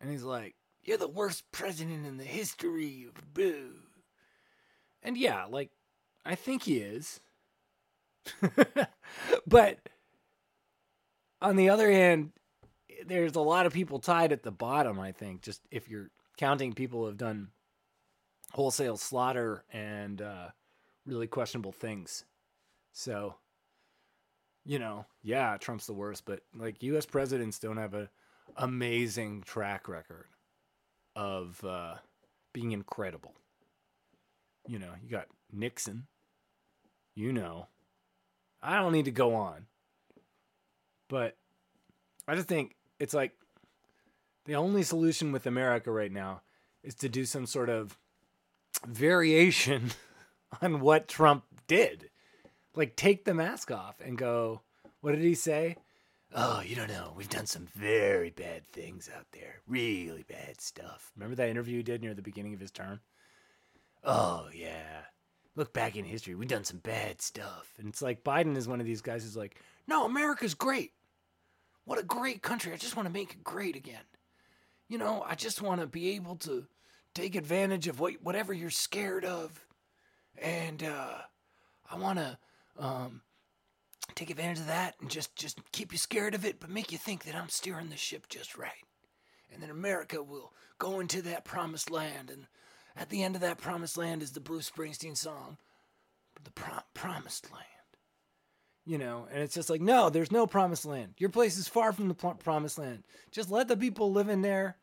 And 0.00 0.10
he's 0.10 0.22
like, 0.22 0.54
you're 0.82 0.96
the 0.96 1.06
worst 1.06 1.44
president 1.52 2.06
in 2.06 2.16
the 2.16 2.24
history 2.24 3.06
of 3.06 3.34
boo. 3.34 3.72
And 5.02 5.18
yeah, 5.18 5.44
like, 5.44 5.70
I 6.24 6.36
think 6.36 6.62
he 6.62 6.78
is. 6.78 7.20
but 9.46 9.78
on 11.42 11.56
the 11.56 11.68
other 11.68 11.92
hand, 11.92 12.32
there's 13.04 13.34
a 13.34 13.40
lot 13.40 13.66
of 13.66 13.74
people 13.74 13.98
tied 13.98 14.32
at 14.32 14.42
the 14.42 14.50
bottom, 14.50 14.98
I 14.98 15.12
think, 15.12 15.42
just 15.42 15.60
if 15.70 15.90
you're 15.90 16.10
counting 16.38 16.72
people 16.72 17.00
who 17.00 17.06
have 17.06 17.18
done 17.18 17.48
wholesale 18.52 18.96
slaughter 18.96 19.64
and 19.70 20.22
uh, 20.22 20.48
really 21.04 21.26
questionable 21.26 21.72
things. 21.72 22.24
So, 22.92 23.34
you 24.64 24.78
know, 24.78 25.06
yeah, 25.22 25.56
Trump's 25.58 25.86
the 25.86 25.92
worst, 25.92 26.24
but 26.24 26.40
like 26.56 26.82
US 26.82 27.06
presidents 27.06 27.58
don't 27.58 27.76
have 27.76 27.94
a 27.94 28.08
amazing 28.56 29.42
track 29.42 29.88
record 29.88 30.26
of 31.16 31.62
uh, 31.64 31.94
being 32.52 32.72
incredible. 32.72 33.34
You 34.66 34.78
know, 34.78 34.92
you 35.02 35.10
got 35.10 35.26
Nixon. 35.52 36.06
You 37.14 37.32
know, 37.32 37.68
I 38.62 38.80
don't 38.80 38.92
need 38.92 39.04
to 39.04 39.10
go 39.10 39.34
on. 39.34 39.66
But 41.08 41.36
I 42.26 42.34
just 42.34 42.48
think 42.48 42.74
it's 42.98 43.14
like 43.14 43.32
the 44.46 44.56
only 44.56 44.82
solution 44.82 45.32
with 45.32 45.46
America 45.46 45.90
right 45.90 46.10
now 46.10 46.40
is 46.82 46.94
to 46.96 47.08
do 47.08 47.24
some 47.24 47.46
sort 47.46 47.68
of 47.68 47.98
variation 48.86 49.92
on 50.62 50.80
what 50.80 51.08
Trump 51.08 51.44
did. 51.66 52.10
Like 52.74 52.96
take 52.96 53.24
the 53.24 53.34
mask 53.34 53.70
off 53.70 54.00
and 54.00 54.18
go, 54.18 54.62
what 55.00 55.12
did 55.12 55.22
he 55.22 55.34
say? 55.34 55.76
Oh, 56.34 56.60
you 56.60 56.74
don't 56.74 56.88
know. 56.88 57.12
We've 57.16 57.28
done 57.28 57.46
some 57.46 57.68
very 57.76 58.30
bad 58.30 58.66
things 58.66 59.08
out 59.16 59.26
there. 59.32 59.60
Really 59.68 60.24
bad 60.28 60.60
stuff. 60.60 61.12
Remember 61.14 61.36
that 61.36 61.48
interview 61.48 61.76
he 61.76 61.82
did 61.84 62.02
near 62.02 62.14
the 62.14 62.22
beginning 62.22 62.54
of 62.54 62.60
his 62.60 62.72
term? 62.72 63.00
Oh, 64.02 64.48
yeah. 64.52 65.02
Look 65.54 65.72
back 65.72 65.94
in 65.94 66.04
history. 66.04 66.34
We've 66.34 66.48
done 66.48 66.64
some 66.64 66.78
bad 66.78 67.22
stuff. 67.22 67.72
And 67.78 67.88
it's 67.88 68.02
like 68.02 68.24
Biden 68.24 68.56
is 68.56 68.66
one 68.66 68.80
of 68.80 68.86
these 68.86 69.00
guys 69.00 69.22
who's 69.22 69.36
like, 69.36 69.60
no, 69.86 70.04
America's 70.06 70.54
great. 70.54 70.92
What 71.84 72.00
a 72.00 72.02
great 72.02 72.42
country. 72.42 72.72
I 72.72 72.76
just 72.76 72.96
want 72.96 73.06
to 73.06 73.12
make 73.12 73.32
it 73.32 73.44
great 73.44 73.76
again. 73.76 74.02
You 74.88 74.98
know, 74.98 75.24
I 75.26 75.36
just 75.36 75.62
want 75.62 75.80
to 75.80 75.86
be 75.86 76.10
able 76.16 76.36
to 76.36 76.66
take 77.14 77.36
advantage 77.36 77.86
of 77.86 78.00
what, 78.00 78.14
whatever 78.22 78.52
you're 78.52 78.70
scared 78.70 79.24
of. 79.24 79.64
And 80.36 80.82
uh, 80.82 81.18
I 81.88 81.96
want 81.96 82.18
to 82.18 82.38
um, 82.78 83.22
take 84.14 84.30
advantage 84.30 84.58
of 84.58 84.66
that 84.66 84.94
and 85.00 85.10
just 85.10 85.34
just 85.36 85.58
keep 85.72 85.92
you 85.92 85.98
scared 85.98 86.34
of 86.34 86.44
it, 86.44 86.60
but 86.60 86.70
make 86.70 86.92
you 86.92 86.98
think 86.98 87.24
that 87.24 87.34
I'm 87.34 87.48
steering 87.48 87.90
the 87.90 87.96
ship 87.96 88.28
just 88.28 88.56
right. 88.56 88.70
And 89.52 89.62
then 89.62 89.70
America 89.70 90.22
will 90.22 90.52
go 90.78 91.00
into 91.00 91.22
that 91.22 91.44
promised 91.44 91.90
land, 91.90 92.30
and 92.30 92.46
at 92.96 93.08
the 93.10 93.22
end 93.22 93.34
of 93.34 93.40
that 93.42 93.58
promised 93.58 93.96
land 93.96 94.22
is 94.22 94.32
the 94.32 94.40
Bruce 94.40 94.70
Springsteen 94.70 95.16
song, 95.16 95.58
"The 96.42 96.50
Pro- 96.50 96.80
Promised 96.94 97.52
Land." 97.52 97.64
You 98.86 98.98
know, 98.98 99.26
and 99.30 99.42
it's 99.42 99.54
just 99.54 99.70
like, 99.70 99.80
no, 99.80 100.10
there's 100.10 100.30
no 100.30 100.46
promised 100.46 100.84
land. 100.84 101.14
Your 101.16 101.30
place 101.30 101.56
is 101.56 101.66
far 101.66 101.92
from 101.92 102.08
the 102.08 102.14
pl- 102.14 102.34
promised 102.34 102.78
land. 102.78 103.04
Just 103.30 103.50
let 103.50 103.66
the 103.66 103.78
people 103.78 104.12
live 104.12 104.28
in 104.28 104.42
there 104.42 104.76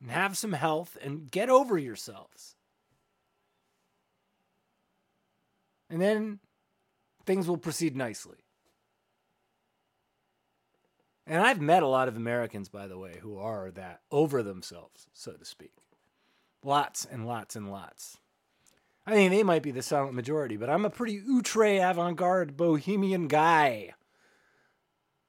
and 0.00 0.08
have 0.08 0.38
some 0.38 0.52
health 0.52 0.96
and 1.02 1.28
get 1.28 1.50
over 1.50 1.76
yourselves. 1.76 2.54
And 5.88 6.00
then 6.00 6.38
things 7.26 7.48
will 7.48 7.56
proceed 7.56 7.96
nicely. 7.96 8.38
And 11.26 11.40
I've 11.40 11.60
met 11.60 11.82
a 11.82 11.88
lot 11.88 12.08
of 12.08 12.16
Americans, 12.16 12.68
by 12.68 12.88
the 12.88 12.98
way, 12.98 13.18
who 13.20 13.38
are 13.38 13.70
that 13.70 14.00
over 14.10 14.42
themselves, 14.42 15.06
so 15.12 15.32
to 15.32 15.44
speak. 15.44 15.72
Lots 16.64 17.04
and 17.04 17.26
lots 17.26 17.54
and 17.54 17.70
lots. 17.70 18.18
I 19.06 19.14
mean, 19.14 19.30
they 19.30 19.42
might 19.42 19.62
be 19.62 19.70
the 19.70 19.82
silent 19.82 20.14
majority, 20.14 20.56
but 20.56 20.68
I'm 20.68 20.84
a 20.84 20.90
pretty 20.90 21.22
outre 21.28 21.80
avant 21.80 22.16
garde 22.16 22.56
bohemian 22.56 23.28
guy. 23.28 23.94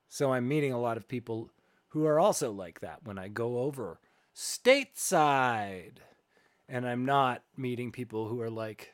So 0.09 0.33
I'm 0.33 0.47
meeting 0.47 0.73
a 0.73 0.81
lot 0.81 0.97
of 0.97 1.07
people 1.07 1.51
who 1.89 2.05
are 2.05 2.19
also 2.19 2.51
like 2.51 2.79
that 2.81 2.99
when 3.03 3.17
I 3.17 3.27
go 3.27 3.59
over 3.59 3.99
stateside. 4.35 5.97
And 6.67 6.87
I'm 6.87 7.05
not 7.05 7.43
meeting 7.55 7.91
people 7.91 8.27
who 8.27 8.41
are 8.41 8.49
like 8.49 8.91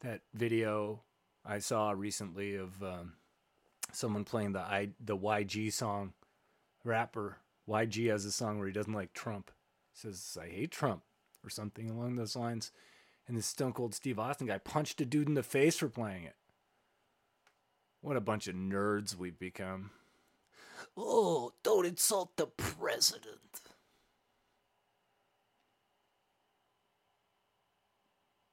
that 0.00 0.22
video 0.32 1.02
I 1.44 1.58
saw 1.58 1.90
recently 1.90 2.56
of 2.56 2.82
um, 2.82 3.14
someone 3.92 4.24
playing 4.24 4.52
the 4.52 4.60
I 4.60 4.90
the 5.00 5.16
YG 5.16 5.72
song. 5.72 6.12
Rapper 6.84 7.38
YG 7.68 8.10
has 8.10 8.24
a 8.24 8.32
song 8.32 8.58
where 8.58 8.66
he 8.66 8.72
doesn't 8.72 8.92
like 8.92 9.12
Trump. 9.12 9.50
says 9.92 10.36
I 10.40 10.48
hate 10.48 10.70
Trump 10.70 11.02
or 11.44 11.50
something 11.50 11.88
along 11.90 12.16
those 12.16 12.36
lines. 12.36 12.72
And 13.26 13.36
this 13.36 13.46
Stone 13.46 13.72
Cold 13.72 13.94
Steve 13.94 14.18
Austin 14.18 14.46
guy 14.46 14.58
punched 14.58 15.00
a 15.00 15.06
dude 15.06 15.28
in 15.28 15.34
the 15.34 15.42
face 15.42 15.78
for 15.78 15.88
playing 15.88 16.24
it. 16.24 16.36
What 18.02 18.16
a 18.16 18.20
bunch 18.20 18.48
of 18.48 18.54
nerds 18.54 19.16
we've 19.16 19.38
become. 19.38 19.90
Oh, 20.94 21.52
don't 21.62 21.86
insult 21.86 22.36
the 22.36 22.46
president. 22.46 23.38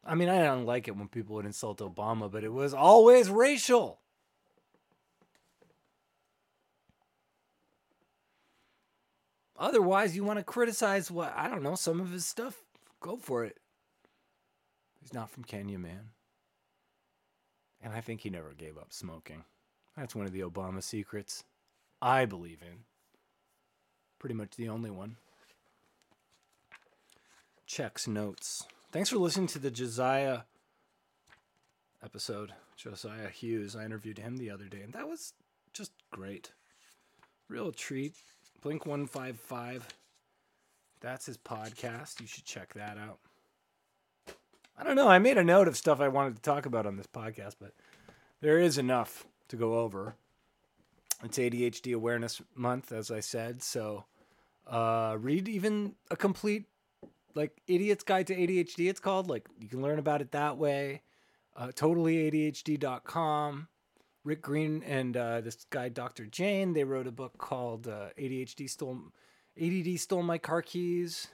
I 0.03 0.15
mean, 0.15 0.29
I 0.29 0.43
don't 0.43 0.65
like 0.65 0.87
it 0.87 0.95
when 0.97 1.07
people 1.07 1.35
would 1.35 1.45
insult 1.45 1.79
Obama, 1.79 2.31
but 2.31 2.43
it 2.43 2.51
was 2.51 2.73
always 2.73 3.29
racial. 3.29 3.99
Otherwise, 9.57 10.15
you 10.15 10.23
want 10.23 10.39
to 10.39 10.43
criticize 10.43 11.11
what, 11.11 11.33
I 11.37 11.47
don't 11.47 11.61
know, 11.61 11.75
some 11.75 11.99
of 11.99 12.11
his 12.11 12.25
stuff, 12.25 12.63
go 12.99 13.15
for 13.15 13.45
it. 13.45 13.59
He's 14.99 15.13
not 15.13 15.29
from 15.29 15.43
Kenya, 15.43 15.77
man. 15.77 16.09
And 17.79 17.93
I 17.93 18.01
think 18.01 18.21
he 18.21 18.31
never 18.31 18.53
gave 18.53 18.77
up 18.77 18.91
smoking. 18.91 19.43
That's 19.95 20.15
one 20.15 20.25
of 20.25 20.31
the 20.31 20.41
Obama 20.41 20.81
secrets 20.81 21.43
I 22.01 22.25
believe 22.25 22.63
in. 22.63 22.85
Pretty 24.17 24.33
much 24.33 24.55
the 24.55 24.69
only 24.69 24.89
one. 24.89 25.17
Checks 27.67 28.07
notes. 28.07 28.65
Thanks 28.91 29.09
for 29.09 29.19
listening 29.19 29.47
to 29.47 29.59
the 29.59 29.71
Josiah 29.71 30.39
episode. 32.03 32.51
Josiah 32.75 33.29
Hughes. 33.29 33.73
I 33.73 33.85
interviewed 33.85 34.17
him 34.17 34.35
the 34.35 34.51
other 34.51 34.65
day, 34.65 34.81
and 34.81 34.91
that 34.91 35.07
was 35.07 35.31
just 35.71 35.93
great. 36.11 36.51
Real 37.47 37.71
treat. 37.71 38.15
Blink 38.61 38.85
155. 38.85 39.87
That's 40.99 41.25
his 41.25 41.37
podcast. 41.37 42.19
You 42.19 42.27
should 42.27 42.43
check 42.43 42.73
that 42.73 42.97
out. 42.97 43.19
I 44.77 44.83
don't 44.83 44.97
know. 44.97 45.07
I 45.07 45.19
made 45.19 45.37
a 45.37 45.43
note 45.43 45.69
of 45.69 45.77
stuff 45.77 46.01
I 46.01 46.09
wanted 46.09 46.35
to 46.35 46.41
talk 46.41 46.65
about 46.65 46.85
on 46.85 46.97
this 46.97 47.07
podcast, 47.07 47.55
but 47.61 47.73
there 48.41 48.59
is 48.59 48.77
enough 48.77 49.25
to 49.47 49.55
go 49.55 49.79
over. 49.79 50.15
It's 51.23 51.37
ADHD 51.37 51.95
Awareness 51.95 52.41
Month, 52.55 52.91
as 52.91 53.09
I 53.09 53.21
said. 53.21 53.63
So 53.63 54.03
uh, 54.67 55.15
read 55.17 55.47
even 55.47 55.95
a 56.09 56.17
complete, 56.17 56.65
like, 57.35 57.61
Idiot's 57.67 58.03
Guide 58.03 58.27
to 58.27 58.35
ADHD, 58.35 58.89
it's 58.89 58.99
called. 58.99 59.29
Like, 59.29 59.47
you 59.59 59.67
can 59.67 59.81
learn 59.81 59.99
about 59.99 60.21
it 60.21 60.31
that 60.31 60.57
way. 60.57 61.01
Uh, 61.55 61.67
totallyadhd.com. 61.67 63.67
Rick 64.23 64.43
Green 64.43 64.83
and 64.83 65.17
uh, 65.17 65.41
this 65.41 65.65
guy, 65.69 65.89
Dr. 65.89 66.25
Jain, 66.25 66.73
they 66.73 66.83
wrote 66.83 67.07
a 67.07 67.11
book 67.11 67.37
called 67.37 67.87
uh, 67.87 68.09
ADHD 68.19 68.69
Stole, 68.69 68.99
ADD 69.59 69.99
Stole 69.99 70.21
My 70.21 70.37
Car 70.37 70.61
Keys. 70.61 71.27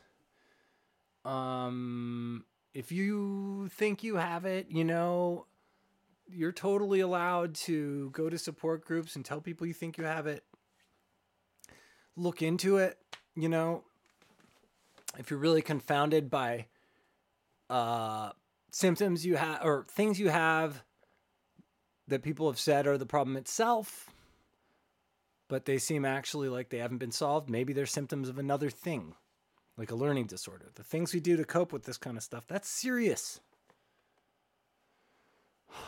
Um, 1.25 2.45
if 2.73 2.91
you 2.91 3.69
think 3.73 4.03
you 4.03 4.15
have 4.15 4.45
it, 4.45 4.67
you 4.69 4.85
know, 4.85 5.47
you're 6.31 6.53
totally 6.53 7.01
allowed 7.01 7.55
to 7.55 8.09
go 8.11 8.29
to 8.29 8.37
support 8.37 8.85
groups 8.85 9.15
and 9.15 9.25
tell 9.25 9.41
people 9.41 9.67
you 9.67 9.73
think 9.73 9.97
you 9.97 10.05
have 10.05 10.27
it. 10.27 10.43
Look 12.15 12.41
into 12.41 12.77
it, 12.77 12.97
you 13.35 13.49
know. 13.49 13.83
If 15.17 15.31
you're 15.31 15.39
really 15.39 15.61
confounded 15.61 16.29
by 16.29 16.67
uh, 17.69 18.31
symptoms 18.71 19.25
you 19.25 19.35
have 19.35 19.63
or 19.63 19.85
things 19.89 20.19
you 20.19 20.29
have 20.29 20.83
that 22.07 22.23
people 22.23 22.49
have 22.49 22.59
said 22.59 22.87
are 22.87 22.97
the 22.97 23.05
problem 23.05 23.35
itself, 23.35 24.09
but 25.47 25.65
they 25.65 25.77
seem 25.77 26.05
actually 26.05 26.49
like 26.49 26.69
they 26.69 26.77
haven't 26.77 26.99
been 26.99 27.11
solved, 27.11 27.49
maybe 27.49 27.73
they're 27.73 27.85
symptoms 27.85 28.29
of 28.29 28.37
another 28.37 28.69
thing 28.69 29.15
like 29.77 29.91
a 29.91 29.95
learning 29.95 30.25
disorder. 30.25 30.69
The 30.75 30.83
things 30.83 31.13
we 31.13 31.19
do 31.19 31.37
to 31.37 31.45
cope 31.45 31.71
with 31.71 31.83
this 31.83 31.97
kind 31.97 32.17
of 32.17 32.23
stuff, 32.23 32.45
that's 32.47 32.69
serious. 32.69 33.39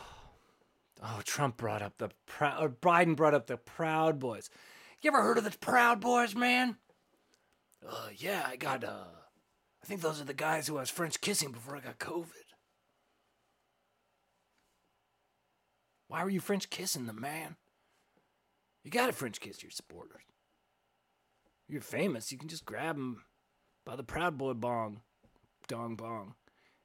Oh, 1.01 1.21
Trump 1.23 1.55
brought 1.55 1.81
up 1.81 1.97
the 1.97 2.09
proud, 2.25 2.61
or 2.61 2.67
Biden 2.67 3.15
brought 3.15 3.33
up 3.33 3.47
the 3.47 3.55
Proud 3.55 4.19
Boys. 4.19 4.49
You 5.01 5.09
ever 5.11 5.23
heard 5.23 5.37
of 5.37 5.45
the 5.45 5.57
Proud 5.57 6.01
Boys, 6.01 6.35
man? 6.35 6.75
Uh, 7.87 8.09
yeah, 8.17 8.45
I 8.45 8.57
got, 8.57 8.83
uh, 8.83 9.05
I 9.83 9.85
think 9.85 10.01
those 10.01 10.21
are 10.21 10.25
the 10.25 10.33
guys 10.33 10.67
who 10.67 10.77
I 10.77 10.81
was 10.81 10.89
French 10.89 11.21
kissing 11.21 11.51
before 11.51 11.75
I 11.75 11.79
got 11.79 11.99
COVID. 11.99 12.27
Why 16.07 16.23
were 16.23 16.29
you 16.29 16.39
French 16.39 16.69
kissing 16.69 17.05
them, 17.05 17.21
man? 17.21 17.55
You 18.83 18.91
gotta 18.91 19.13
French 19.13 19.39
kiss 19.39 19.61
your 19.61 19.71
supporters. 19.71 20.21
You're 21.67 21.81
famous, 21.81 22.31
you 22.31 22.37
can 22.37 22.49
just 22.49 22.65
grab 22.65 22.95
them 22.95 23.23
by 23.85 23.95
the 23.95 24.03
Proud 24.03 24.37
Boy 24.37 24.53
bong, 24.53 25.01
dong 25.67 25.95
bong, 25.95 26.33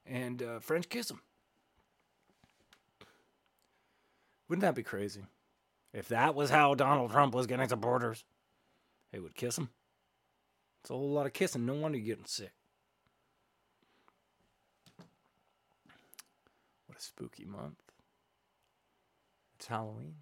and 0.05 0.41
uh, 0.43 0.59
French 0.59 0.89
kiss 0.89 1.07
them. 1.07 1.21
Wouldn't 4.47 4.61
that 4.61 4.75
be 4.75 4.83
crazy? 4.83 5.25
If 5.91 6.09
that 6.09 6.35
was 6.35 6.49
how 6.49 6.75
Donald 6.75 7.11
Trump 7.11 7.33
was 7.33 7.47
getting 7.47 7.67
supporters, 7.67 8.23
they 9.11 9.19
would 9.19 9.33
kiss 9.33 9.57
him. 9.57 9.69
It's 10.83 10.91
a 10.91 10.93
whole 10.93 11.09
lot 11.09 11.25
of 11.25 11.33
kissing. 11.33 11.65
No 11.65 11.73
wonder 11.73 11.97
you're 11.97 12.15
getting 12.15 12.27
sick. 12.27 12.51
What 16.95 17.01
a 17.01 17.03
spooky 17.03 17.43
month. 17.43 17.81
It's 19.57 19.67
Halloween. 19.67 20.15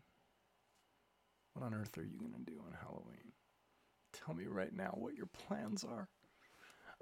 What 1.54 1.64
on 1.64 1.76
earth 1.76 1.96
are 2.00 2.04
you 2.04 2.18
going 2.18 2.34
to 2.34 2.52
do 2.52 2.58
on 2.66 2.76
Halloween? 2.82 3.32
Tell 4.12 4.34
me 4.34 4.46
right 4.48 4.74
now 4.76 4.96
what 4.98 5.14
your 5.14 5.28
plans 5.28 5.84
are. 5.84 6.10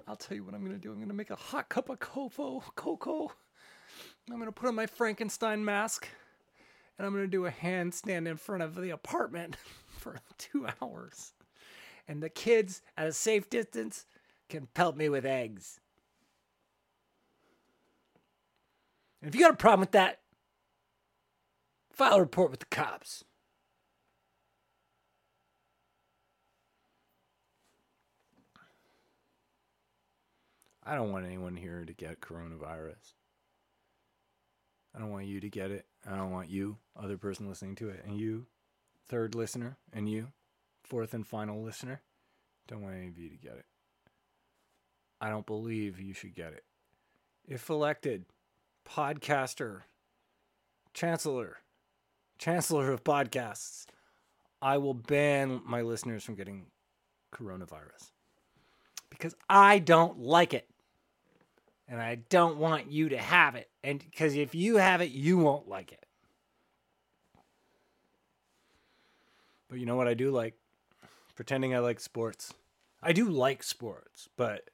I'll 0.06 0.16
tell 0.16 0.36
you 0.36 0.44
what 0.44 0.52
I'm 0.52 0.62
going 0.62 0.78
to 0.78 0.78
do. 0.78 0.90
I'm 0.90 0.98
going 0.98 1.08
to 1.08 1.14
make 1.14 1.30
a 1.30 1.36
hot 1.36 1.70
cup 1.70 1.88
of 1.88 2.00
cocoa. 2.00 2.62
Cocoa. 2.76 3.32
I'm 4.30 4.36
going 4.36 4.44
to 4.44 4.52
put 4.52 4.68
on 4.68 4.74
my 4.74 4.84
Frankenstein 4.84 5.64
mask. 5.64 6.06
And 6.98 7.06
I'm 7.06 7.14
going 7.14 7.24
to 7.24 7.30
do 7.30 7.46
a 7.46 7.50
handstand 7.50 8.28
in 8.28 8.36
front 8.36 8.62
of 8.62 8.74
the 8.74 8.90
apartment 8.90 9.56
for 9.88 10.18
two 10.36 10.66
hours. 10.82 11.32
And 12.06 12.22
the 12.22 12.28
kids, 12.28 12.82
at 12.98 13.06
a 13.06 13.12
safe 13.14 13.48
distance, 13.48 14.04
can 14.50 14.68
pelt 14.74 14.98
me 14.98 15.08
with 15.08 15.24
eggs. 15.24 15.80
And 19.22 19.28
if 19.28 19.34
you 19.38 19.40
got 19.40 19.54
a 19.54 19.56
problem 19.56 19.80
with 19.80 19.92
that, 19.92 20.18
file 21.92 22.16
a 22.16 22.20
report 22.20 22.50
with 22.50 22.60
the 22.60 22.66
cops. 22.66 23.24
I 30.84 30.96
don't 30.96 31.12
want 31.12 31.26
anyone 31.26 31.56
here 31.56 31.84
to 31.84 31.92
get 31.92 32.20
coronavirus. 32.20 33.14
I 34.94 34.98
don't 34.98 35.12
want 35.12 35.26
you 35.26 35.38
to 35.38 35.48
get 35.48 35.70
it. 35.70 35.86
I 36.04 36.16
don't 36.16 36.32
want 36.32 36.50
you, 36.50 36.78
other 37.00 37.16
person 37.16 37.48
listening 37.48 37.76
to 37.76 37.88
it, 37.90 38.02
and 38.04 38.18
you, 38.18 38.46
third 39.08 39.36
listener, 39.36 39.76
and 39.92 40.08
you, 40.10 40.32
fourth 40.82 41.14
and 41.14 41.24
final 41.24 41.62
listener. 41.62 42.02
Don't 42.66 42.82
want 42.82 42.96
any 42.96 43.06
of 43.06 43.16
you 43.16 43.30
to 43.30 43.36
get 43.36 43.52
it. 43.52 43.66
I 45.20 45.30
don't 45.30 45.46
believe 45.46 46.00
you 46.00 46.14
should 46.14 46.34
get 46.34 46.52
it. 46.52 46.64
If 47.46 47.70
elected, 47.70 48.24
podcaster, 48.84 49.82
chancellor, 50.94 51.58
chancellor 52.38 52.92
of 52.92 53.04
podcasts, 53.04 53.86
I 54.60 54.78
will 54.78 54.94
ban 54.94 55.60
my 55.64 55.82
listeners 55.82 56.24
from 56.24 56.34
getting 56.34 56.66
coronavirus 57.34 58.10
because 59.10 59.34
I 59.48 59.78
don't 59.78 60.18
like 60.18 60.54
it 60.54 60.68
and 61.88 62.00
I 62.00 62.16
don't 62.28 62.58
want 62.58 62.90
you 62.90 63.10
to 63.10 63.18
have 63.18 63.54
it. 63.54 63.68
And 63.84 63.98
because 63.98 64.34
if 64.34 64.54
you 64.54 64.76
have 64.76 65.00
it, 65.00 65.10
you 65.10 65.38
won't 65.38 65.68
like 65.68 65.92
it. 65.92 66.06
But 69.68 69.78
you 69.78 69.86
know 69.86 69.96
what 69.96 70.08
I 70.08 70.14
do 70.14 70.30
like? 70.30 70.54
Pretending 71.34 71.74
I 71.74 71.80
like 71.80 71.98
sports. 71.98 72.52
I 73.02 73.12
do 73.12 73.28
like 73.28 73.62
sports, 73.62 74.28
but 74.36 74.68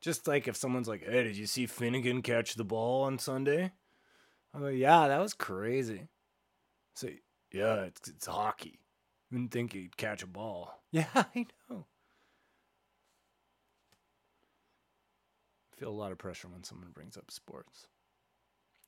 just 0.00 0.26
like 0.28 0.48
if 0.48 0.56
someone's 0.56 0.88
like, 0.88 1.04
"Hey, 1.04 1.24
did 1.24 1.36
you 1.36 1.46
see 1.46 1.66
Finnegan 1.66 2.22
catch 2.22 2.54
the 2.54 2.64
ball 2.64 3.04
on 3.04 3.18
Sunday?" 3.18 3.72
I'm 4.54 4.62
like, 4.62 4.76
"Yeah, 4.76 5.08
that 5.08 5.20
was 5.20 5.34
crazy." 5.34 6.08
Say, 6.94 7.16
so, 7.52 7.58
"Yeah, 7.58 7.82
it's, 7.82 8.08
it's 8.08 8.26
hockey. 8.26 8.80
Didn't 9.30 9.52
think 9.52 9.72
he'd 9.72 9.96
catch 9.96 10.22
a 10.22 10.26
ball." 10.26 10.74
Yeah, 10.90 11.04
I 11.14 11.44
know. 11.68 11.84
I 15.72 15.76
feel 15.76 15.90
a 15.90 15.90
lot 15.90 16.12
of 16.12 16.18
pressure 16.18 16.48
when 16.48 16.64
someone 16.64 16.92
brings 16.92 17.18
up 17.18 17.30
sports. 17.30 17.86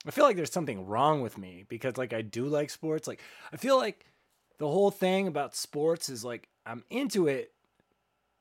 I 0.05 0.11
feel 0.11 0.25
like 0.25 0.35
there's 0.35 0.51
something 0.51 0.87
wrong 0.87 1.21
with 1.21 1.37
me 1.37 1.63
because 1.69 1.97
like 1.97 2.11
I 2.11 2.21
do 2.21 2.47
like 2.47 2.69
sports. 2.71 3.07
Like 3.07 3.21
I 3.53 3.57
feel 3.57 3.77
like 3.77 4.05
the 4.57 4.67
whole 4.67 4.91
thing 4.91 5.27
about 5.27 5.55
sports 5.55 6.09
is 6.09 6.25
like 6.25 6.47
I'm 6.65 6.83
into 6.89 7.27
it, 7.27 7.51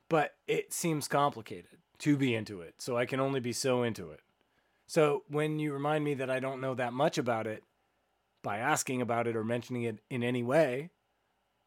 but 0.08 0.34
it 0.46 0.72
seems 0.72 1.06
complicated. 1.06 1.78
To 2.00 2.16
be 2.16 2.34
into 2.34 2.60
it. 2.60 2.74
So 2.78 2.96
I 2.96 3.06
can 3.06 3.20
only 3.20 3.40
be 3.40 3.52
so 3.52 3.82
into 3.82 4.10
it. 4.10 4.20
So 4.86 5.22
when 5.28 5.58
you 5.58 5.72
remind 5.72 6.04
me 6.04 6.14
that 6.14 6.30
I 6.30 6.40
don't 6.40 6.60
know 6.60 6.74
that 6.74 6.92
much 6.92 7.16
about 7.16 7.46
it 7.46 7.62
by 8.42 8.58
asking 8.58 9.00
about 9.00 9.26
it 9.26 9.36
or 9.36 9.44
mentioning 9.44 9.84
it 9.84 10.00
in 10.10 10.22
any 10.24 10.42
way, 10.42 10.90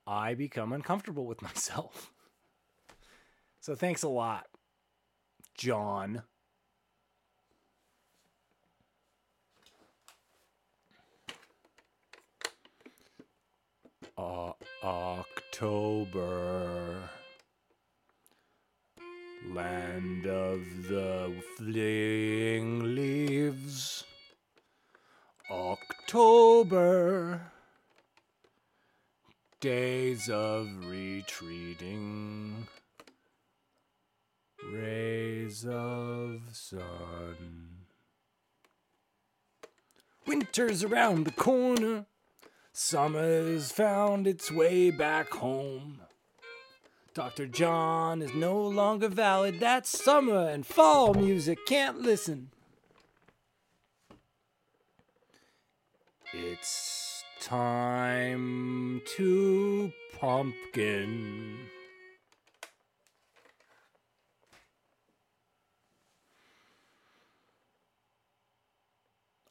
I 0.06 0.34
become 0.34 0.74
uncomfortable 0.74 1.26
with 1.26 1.42
myself. 1.50 2.12
So 3.62 3.76
thanks 3.76 4.04
a 4.04 4.10
lot, 4.10 4.48
John. 5.56 6.24
Uh, 14.18 14.52
October. 14.84 16.30
Land 19.50 20.26
of 20.26 20.62
the 20.88 21.34
fleeing 21.58 22.96
leaves. 22.96 24.04
October. 25.52 27.42
Days 29.60 30.30
of 30.30 30.68
retreating. 30.86 32.68
Rays 34.72 35.66
of 35.66 36.42
sun. 36.52 37.70
Winter's 40.26 40.84
around 40.84 41.26
the 41.26 41.32
corner. 41.32 42.06
Summer's 42.72 43.72
found 43.72 44.26
its 44.26 44.52
way 44.52 44.90
back 44.90 45.30
home. 45.32 46.03
Dr. 47.14 47.46
John 47.46 48.24
is 48.24 48.34
no 48.34 48.60
longer 48.60 49.08
valid. 49.08 49.60
That 49.60 49.86
summer 49.86 50.50
and 50.50 50.66
fall 50.66 51.14
music 51.14 51.60
can't 51.68 52.02
listen. 52.02 52.50
It's 56.34 57.24
time 57.40 59.02
to 59.16 59.94
pumpkin. 60.20 61.60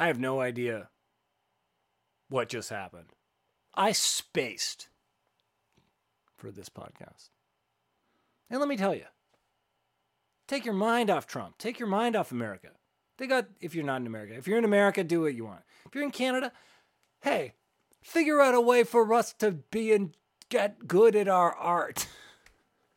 I 0.01 0.09
have 0.09 0.19
no 0.19 0.41
idea 0.41 0.89
what 2.29 2.49
just 2.49 2.71
happened. 2.71 3.13
I 3.73 3.93
spaced 3.93 4.89
for 6.37 6.51
this 6.51 6.69
podcast. 6.69 7.29
And 8.53 8.61
let 8.61 8.69
me 8.69 8.77
tell 8.77 8.95
you, 8.95 9.07
take 10.47 10.67
your 10.67 10.75
mind 10.75 11.09
off 11.09 11.27
Trump. 11.27 11.57
Take 11.57 11.79
your 11.79 11.89
mind 11.89 12.15
off 12.15 12.33
America. 12.33 12.69
They 13.17 13.27
got, 13.27 13.47
if 13.63 13.75
you're 13.75 13.83
not 13.83 14.03
in 14.03 14.07
America, 14.07 14.35
if 14.35 14.47
you're 14.47 14.59
in 14.59 14.67
America, 14.67 15.03
do 15.03 15.23
what 15.23 15.35
you 15.35 15.47
want. 15.47 15.63
If 15.87 15.95
you're 15.95 16.05
in 16.05 16.11
Canada, 16.11 16.53
hey, 17.23 17.55
figure 18.03 18.43
out 18.43 18.55
a 18.55 18.61
way 18.61 18.85
for 18.85 19.15
us 19.15 19.33
to 19.35 19.53
be 19.53 19.93
and 19.95 20.15
get 20.51 20.87
good 20.87 21.17
at 21.17 21.29
our 21.29 21.55
art. 21.55 22.07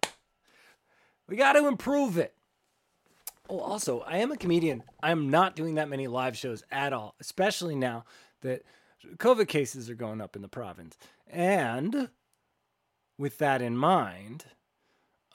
we 1.30 1.38
got 1.38 1.54
to 1.54 1.68
improve 1.68 2.18
it. 2.18 2.34
Oh, 3.50 3.60
also, 3.60 4.02
I 4.02 4.18
am 4.18 4.34
a 4.34 4.38
comedian. 4.38 4.84
I'm 5.02 5.30
not 5.30 5.56
doing 5.56 5.76
that 5.76 5.88
many 5.88 6.08
live 6.08 6.36
shows 6.36 6.64
at 6.70 6.92
all, 6.92 7.16
especially 7.22 7.76
now 7.76 8.04
that 8.42 8.64
COVID 9.18 9.48
cases 9.48 9.90
are 9.90 9.96
going 9.96 10.20
up 10.20 10.36
in 10.36 10.42
the 10.42 10.50
province. 10.50 10.98
And 11.30 12.10
with 13.18 13.38
that 13.38 13.62
in 13.62 13.78
mind, 13.78 14.44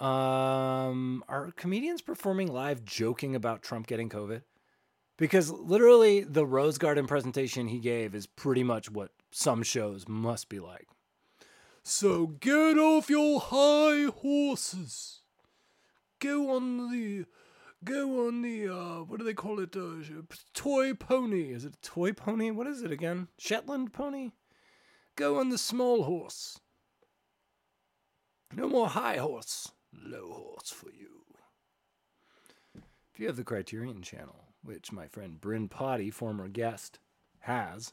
um, 0.01 1.23
are 1.29 1.53
comedians 1.57 2.01
performing 2.01 2.53
live 2.53 2.85
joking 2.85 3.35
about 3.35 3.63
Trump 3.63 3.87
getting 3.87 4.09
COVID? 4.09 4.43
Because 5.19 5.51
literally, 5.51 6.21
the 6.23 6.47
Rose 6.47 6.79
Garden 6.79 7.07
presentation 7.07 7.69
he 7.69 7.79
gave 7.79 8.15
is 8.15 8.27
pretty 8.27 8.63
much 8.63 8.91
what 8.91 9.11
some 9.31 9.63
shows 9.63 10.09
must 10.09 10.49
be 10.49 10.59
like. 10.59 10.89
So 11.83 12.27
get 12.27 12.79
off 12.79 13.11
your 13.11 13.41
high 13.41 14.11
horses. 14.11 15.21
Go 16.19 16.55
on 16.55 16.91
the 16.91 17.27
go 17.85 18.27
on 18.27 18.43
the 18.43 18.69
uh, 18.69 19.03
what 19.05 19.19
do 19.19 19.25
they 19.25 19.35
call 19.35 19.61
it? 19.61 19.77
Uh, 19.77 20.03
toy 20.55 20.95
pony. 20.95 21.53
Is 21.53 21.65
it 21.65 21.75
a 21.75 21.87
toy 21.87 22.13
pony? 22.13 22.51
What 22.51 22.67
is 22.67 22.83
it 22.83 22.91
again? 22.91 23.29
Shetland 23.39 23.93
pony. 23.93 24.31
Go 25.17 25.39
on 25.39 25.49
the 25.49 25.59
small 25.59 26.05
horse. 26.05 26.61
No 28.55 28.69
more 28.69 28.89
high 28.89 29.17
horse, 29.17 29.73
low 30.03 30.33
horse 30.33 30.71
for 30.71 30.91
you. 30.91 31.25
If 33.13 33.21
you 33.21 33.27
have 33.27 33.37
the 33.37 33.45
Criterion 33.45 34.03
channel, 34.03 34.45
which 34.63 34.93
my 34.93 35.07
friend 35.07 35.41
Bryn 35.41 35.69
Potty, 35.69 36.11
former 36.11 36.49
guest, 36.49 36.99
has, 37.41 37.93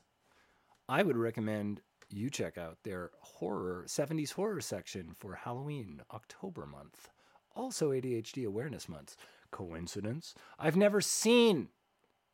I 0.88 1.04
would 1.04 1.18
recommend 1.18 1.82
you 2.10 2.30
check 2.30 2.58
out 2.58 2.78
their 2.84 3.12
horror 3.20 3.84
70s 3.88 4.34
horror 4.34 4.62
section 4.62 5.12
for 5.14 5.36
Halloween 5.36 6.02
October 6.14 6.66
month. 6.66 7.10
Also 7.56 7.92
ADHD 7.92 8.46
awareness 8.46 8.88
Month. 8.88 9.16
Coincidence? 9.52 10.36
I've 10.60 10.76
never 10.76 11.02
seen 11.02 11.70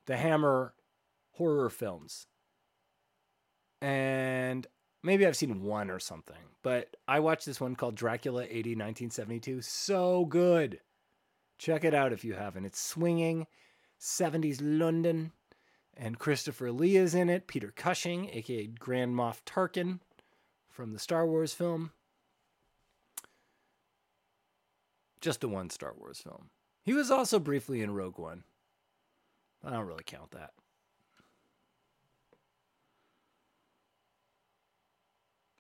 the 0.06 0.18
Hammer 0.18 0.74
horror 1.32 1.70
films. 1.70 2.28
And 3.82 4.68
maybe 5.04 5.28
I've 5.28 5.38
seen 5.38 5.64
one 5.64 5.92
or 5.92 6.00
something, 6.00 6.36
but 6.64 6.96
I 7.08 7.20
watched 7.20 7.46
this 7.46 7.62
one 7.62 7.76
called 7.76 7.96
Dracula 7.96 8.44
A.D. 8.44 8.72
1972. 8.72 9.62
So 9.62 10.26
good. 10.26 10.80
Check 11.58 11.84
it 11.84 11.94
out 11.94 12.14
if 12.14 12.26
you 12.26 12.34
haven't. 12.34 12.66
It's 12.66 12.82
swinging, 12.82 13.46
70s 14.00 14.60
London, 14.62 15.32
and 15.96 16.18
Christopher 16.18 16.72
Lee 16.72 16.96
is 16.96 17.14
in 17.14 17.30
it. 17.30 17.48
Peter 17.48 17.72
Cushing, 17.76 18.30
aka 18.32 18.68
Grand 18.68 19.14
Moff 19.14 19.42
Tarkin 19.46 20.00
from 20.70 20.94
the 20.94 21.00
Star 21.00 21.28
Wars 21.28 21.54
film. 21.54 21.92
Just 25.22 25.42
the 25.42 25.48
one 25.48 25.70
Star 25.70 25.94
Wars 25.98 26.20
film. 26.20 26.50
He 26.84 26.94
was 26.94 27.12
also 27.12 27.40
briefly 27.40 27.82
in 27.82 27.94
Rogue 27.94 28.18
One. 28.18 28.44
I 29.64 29.70
don't 29.72 29.86
really 29.86 30.04
count 30.04 30.32
that. 30.32 30.52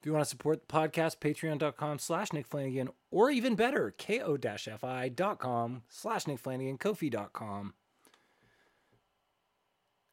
If 0.03 0.07
you 0.07 0.11
want 0.11 0.25
to 0.25 0.29
support 0.29 0.59
the 0.59 0.73
podcast, 0.73 1.19
patreon.com 1.19 1.97
slash 1.97 2.33
Nick 2.33 2.45
Flanagan, 2.45 2.89
or 3.09 3.31
even 3.31 3.55
better, 3.55 3.95
ko-fi.com 3.97 5.83
slash 5.87 6.27
Nick 6.27 6.39
Flanagan, 6.39 6.77
kofi.com. 6.77 7.73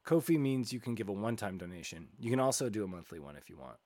Kofi 0.06 0.38
means 0.38 0.72
you 0.72 0.78
can 0.78 0.94
give 0.94 1.08
a 1.08 1.12
one-time 1.12 1.58
donation. 1.58 2.06
You 2.20 2.30
can 2.30 2.38
also 2.38 2.68
do 2.70 2.84
a 2.84 2.86
monthly 2.86 3.18
one 3.18 3.34
if 3.34 3.50
you 3.50 3.56
want. 3.56 3.78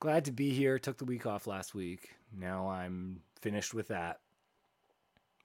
Glad 0.00 0.24
to 0.24 0.32
be 0.32 0.54
here. 0.54 0.78
Took 0.78 0.96
the 0.96 1.04
week 1.04 1.26
off 1.26 1.46
last 1.46 1.74
week. 1.74 2.14
Now 2.34 2.70
I'm 2.70 3.20
finished 3.42 3.74
with 3.74 3.88
that. 3.88 4.20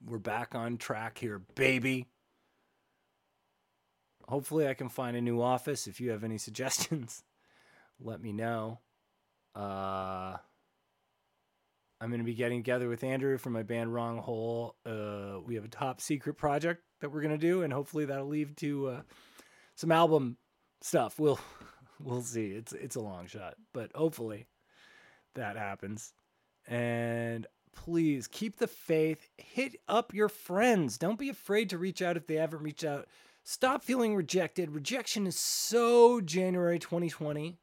We're 0.06 0.18
back 0.18 0.56
on 0.56 0.78
track 0.78 1.18
here, 1.18 1.40
baby. 1.56 2.08
Hopefully, 4.30 4.68
I 4.68 4.76
can 4.76 4.90
find 4.90 5.18
a 5.18 5.22
new 5.22 5.42
office. 5.42 5.88
If 5.88 6.00
you 6.00 6.12
have 6.12 6.24
any 6.24 6.38
suggestions, 6.48 7.24
let 8.00 8.22
me 8.22 8.32
know. 8.32 8.80
Uh, 9.56 10.38
I'm 12.00 12.10
going 12.10 12.20
to 12.20 12.26
be 12.26 12.36
getting 12.36 12.60
together 12.60 12.88
with 12.88 13.04
Andrew 13.04 13.40
from 13.40 13.54
my 13.54 13.64
band 13.64 13.92
Wrong 13.92 14.20
Hole. 14.20 14.76
Uh, 14.86 15.40
we 15.44 15.56
have 15.56 15.66
a 15.66 15.70
top 15.70 16.00
secret 16.00 16.36
project 16.36 16.84
that 17.02 17.10
we're 17.10 17.22
going 17.22 17.38
to 17.38 17.40
do, 17.40 17.64
and 17.64 17.74
hopefully 17.74 18.06
that'll 18.06 18.28
lead 18.28 18.56
to 18.58 18.88
uh, 18.88 19.02
some 19.76 19.92
album 19.92 20.38
stuff. 20.82 21.20
We'll 21.20 21.40
we'll 22.00 22.22
see. 22.22 22.52
It's 22.52 22.72
it's 22.74 22.96
a 22.96 23.02
long 23.02 23.26
shot, 23.26 23.56
but 23.74 23.90
hopefully 23.96 24.46
that 25.34 25.58
happens. 25.58 26.14
And 26.68 27.48
please 27.74 28.28
keep 28.28 28.58
the 28.58 28.68
faith. 28.68 29.28
Hit 29.38 29.76
up 29.88 30.14
your 30.14 30.30
friends. 30.30 31.00
Don't 31.00 31.18
be 31.18 31.30
afraid 31.30 31.72
to 31.72 31.80
reach 31.80 32.04
out 32.04 32.16
if 32.16 32.28
they 32.28 32.36
haven't 32.36 32.62
reached 32.62 32.84
out. 32.84 33.08
Stop 33.52 33.84
feeling 33.84 34.14
rejected. 34.14 34.70
Rejection 34.70 35.26
is 35.26 35.36
so 35.36 36.22
January 36.22 36.78
2020. 36.78 37.58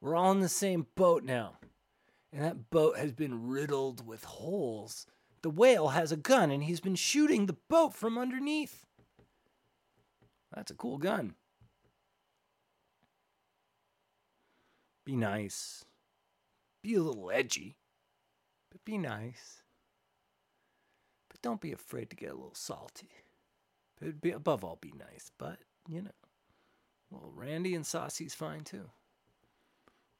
We're 0.00 0.16
all 0.16 0.32
in 0.32 0.40
the 0.40 0.48
same 0.48 0.86
boat 0.94 1.24
now. 1.24 1.58
And 2.32 2.42
that 2.42 2.70
boat 2.70 2.96
has 2.96 3.12
been 3.12 3.48
riddled 3.48 4.06
with 4.06 4.24
holes. 4.24 5.06
The 5.42 5.50
whale 5.50 5.88
has 5.88 6.10
a 6.10 6.16
gun 6.16 6.50
and 6.50 6.64
he's 6.64 6.80
been 6.80 6.94
shooting 6.94 7.44
the 7.44 7.58
boat 7.68 7.92
from 7.92 8.16
underneath. 8.16 8.86
That's 10.54 10.70
a 10.70 10.74
cool 10.74 10.96
gun. 10.96 11.34
Be 15.04 15.16
nice. 15.16 15.84
Be 16.82 16.94
a 16.94 17.02
little 17.02 17.30
edgy. 17.30 17.76
But 18.70 18.82
be 18.86 18.96
nice. 18.96 19.60
But 21.28 21.42
don't 21.42 21.60
be 21.60 21.72
afraid 21.72 22.08
to 22.08 22.16
get 22.16 22.30
a 22.30 22.34
little 22.34 22.54
salty. 22.54 23.10
But 24.00 24.20
be, 24.20 24.30
above 24.30 24.64
all, 24.64 24.78
be 24.80 24.92
nice. 24.98 25.30
But, 25.38 25.58
you 25.88 26.02
know, 26.02 26.10
well, 27.10 27.32
Randy 27.34 27.74
and 27.74 27.86
Saucy's 27.86 28.34
fine 28.34 28.62
too. 28.64 28.90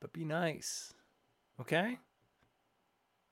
But 0.01 0.12
be 0.12 0.25
nice. 0.25 0.93
Okay? 1.61 1.99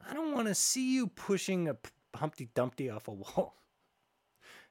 I 0.07 0.15
don't 0.15 0.35
want 0.35 0.49
to 0.49 0.55
see 0.55 0.95
you 0.95 1.07
pushing 1.07 1.69
a 1.69 1.77
Humpty 2.17 2.49
Dumpty 2.55 2.91
off 2.91 3.09
a 3.09 3.13
wall. 3.13 3.57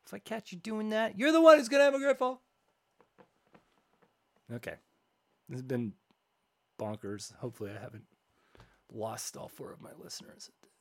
If 0.06 0.14
I 0.14 0.20
catch 0.20 0.52
you 0.52 0.58
doing 0.58 0.90
that, 0.90 1.18
you're 1.18 1.32
the 1.32 1.42
one 1.42 1.58
who's 1.58 1.70
gonna 1.70 1.86
have 1.86 1.96
a 1.96 2.00
great 2.00 2.20
fall. 2.20 2.42
Okay. 4.52 4.76
This 5.48 5.58
has 5.60 5.62
been 5.62 5.94
bonkers. 6.80 7.34
Hopefully, 7.38 7.72
I 7.72 7.82
haven't 7.82 8.06
lost 8.92 9.38
all 9.38 9.48
four 9.48 9.72
of 9.72 9.82
my 9.82 9.92
listeners 10.02 10.50
at 10.50 10.62
this. 10.62 10.73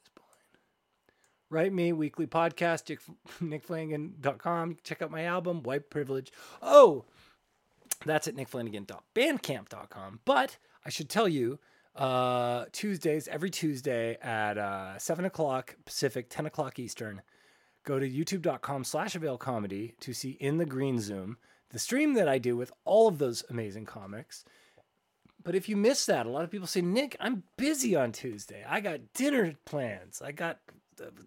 Write 1.53 1.75
me, 1.75 1.93
weekly 1.93 2.27
podcast, 2.27 2.99
nickflanagan.com. 3.43 4.79
Check 4.83 5.03
out 5.03 5.11
my 5.11 5.25
album, 5.25 5.63
White 5.63 5.91
Privilege. 5.91 6.33
Oh, 6.63 7.05
that's 8.07 8.27
at 8.27 8.35
nickflanagan.bandcamp.com. 8.37 10.21
But 10.25 10.57
I 10.87 10.89
should 10.89 11.11
tell 11.11 11.29
you, 11.29 11.59
uh, 11.95 12.65
Tuesdays, 12.73 13.29
every 13.29 13.51
Tuesday 13.51 14.17
at 14.23 14.57
uh, 14.57 14.99
7 14.99 15.27
o'clock 15.27 15.77
Pacific, 15.85 16.31
10 16.31 16.47
o'clock 16.47 16.79
Eastern, 16.79 17.21
go 17.85 17.99
to 17.99 18.09
youtube.com 18.09 18.83
slash 18.83 19.15
avail 19.15 19.37
comedy 19.37 19.95
to 20.01 20.15
see 20.15 20.31
In 20.41 20.57
the 20.57 20.65
Green 20.65 21.01
Zoom, 21.01 21.37
the 21.69 21.79
stream 21.79 22.15
that 22.15 22.31
I 22.31 22.39
do 22.39 22.57
with 22.57 22.73
all 22.87 23.09
of 23.09 23.19
those 23.19 23.45
amazing 23.51 23.85
comics. 23.85 24.43
But 25.45 25.55
if 25.55 25.69
you 25.69 25.77
miss 25.77 26.07
that, 26.07 26.25
a 26.25 26.31
lot 26.31 26.45
of 26.45 26.51
people 26.51 26.67
say, 26.67 26.81
Nick, 26.81 27.15
I'm 27.21 27.43
busy 27.59 27.95
on 27.95 28.13
Tuesday. 28.13 28.65
I 28.67 28.81
got 28.81 29.13
dinner 29.13 29.55
plans. 29.67 30.23
I 30.25 30.33
got 30.33 30.59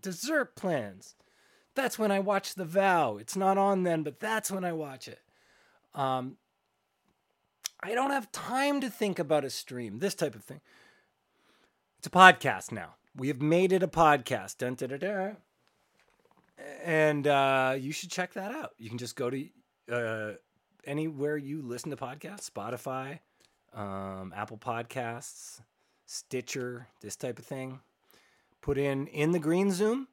dessert 0.01 0.55
plans. 0.55 1.15
That's 1.75 1.99
when 1.99 2.11
I 2.11 2.19
watch 2.19 2.55
The 2.55 2.65
Vow. 2.65 3.17
It's 3.17 3.35
not 3.35 3.57
on 3.57 3.83
then, 3.83 4.03
but 4.03 4.19
that's 4.19 4.49
when 4.49 4.63
I 4.63 4.71
watch 4.71 5.07
it. 5.07 5.19
Um, 5.93 6.37
I 7.81 7.93
don't 7.93 8.11
have 8.11 8.31
time 8.31 8.81
to 8.81 8.89
think 8.89 9.19
about 9.19 9.43
a 9.43 9.49
stream, 9.49 9.99
this 9.99 10.15
type 10.15 10.35
of 10.35 10.43
thing. 10.43 10.61
It's 11.97 12.07
a 12.07 12.09
podcast 12.09 12.71
now. 12.71 12.95
We 13.15 13.27
have 13.27 13.41
made 13.41 13.71
it 13.71 13.83
a 13.83 13.87
podcast. 13.87 14.57
Dun, 14.57 15.37
and 16.83 17.27
uh, 17.27 17.75
you 17.77 17.91
should 17.91 18.11
check 18.11 18.33
that 18.33 18.51
out. 18.53 18.71
You 18.77 18.89
can 18.89 18.97
just 18.97 19.15
go 19.15 19.29
to 19.29 19.47
uh, 19.91 20.31
anywhere 20.85 21.37
you 21.37 21.61
listen 21.61 21.91
to 21.91 21.97
podcasts, 21.97 22.49
Spotify, 22.49 23.19
um, 23.73 24.33
Apple 24.35 24.57
Podcasts, 24.57 25.61
Stitcher, 26.05 26.87
this 27.01 27.15
type 27.15 27.39
of 27.39 27.45
thing. 27.45 27.79
Put 28.65 28.79
in 28.79 29.05
in 29.05 29.31
the 29.31 29.37
Green 29.37 29.71
Zoom, 29.71 30.07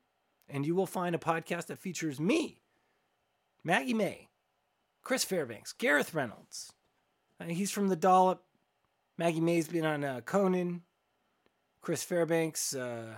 and 0.47 0.67
you 0.67 0.75
will 0.75 0.87
find 0.87 1.15
a 1.15 1.19
podcast 1.19 1.69
that 1.69 1.79
features 1.79 2.21
me, 2.21 2.61
Maggie 3.65 3.95
May, 3.95 4.29
Chris 5.03 5.25
Fairbanks, 5.25 5.73
Gareth 5.73 6.13
Reynolds. 6.13 6.71
Uh, 7.41 7.45
he's 7.45 7.71
from 7.71 7.89
the 7.89 7.97
Dollop. 7.97 8.45
Maggie 9.17 9.41
May's 9.41 9.69
been 9.69 9.87
on 9.87 10.05
uh, 10.05 10.21
Conan. 10.21 10.83
Chris 11.81 12.05
Fairbanks. 12.05 12.77
Uh, 12.77 13.15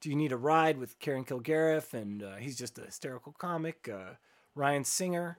do 0.00 0.08
you 0.08 0.16
need 0.16 0.32
a 0.32 0.38
ride 0.38 0.78
with 0.78 0.98
Karen 1.00 1.26
Kilgariff? 1.26 1.92
And 1.92 2.22
uh, 2.22 2.36
he's 2.36 2.56
just 2.56 2.78
a 2.78 2.86
hysterical 2.86 3.32
comic. 3.32 3.90
Uh, 3.92 4.14
Ryan 4.54 4.84
Singer, 4.84 5.36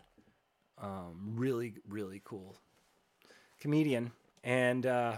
um, 0.80 1.34
really 1.38 1.74
really 1.90 2.22
cool 2.24 2.56
comedian, 3.60 4.12
and 4.44 4.86
uh, 4.86 5.18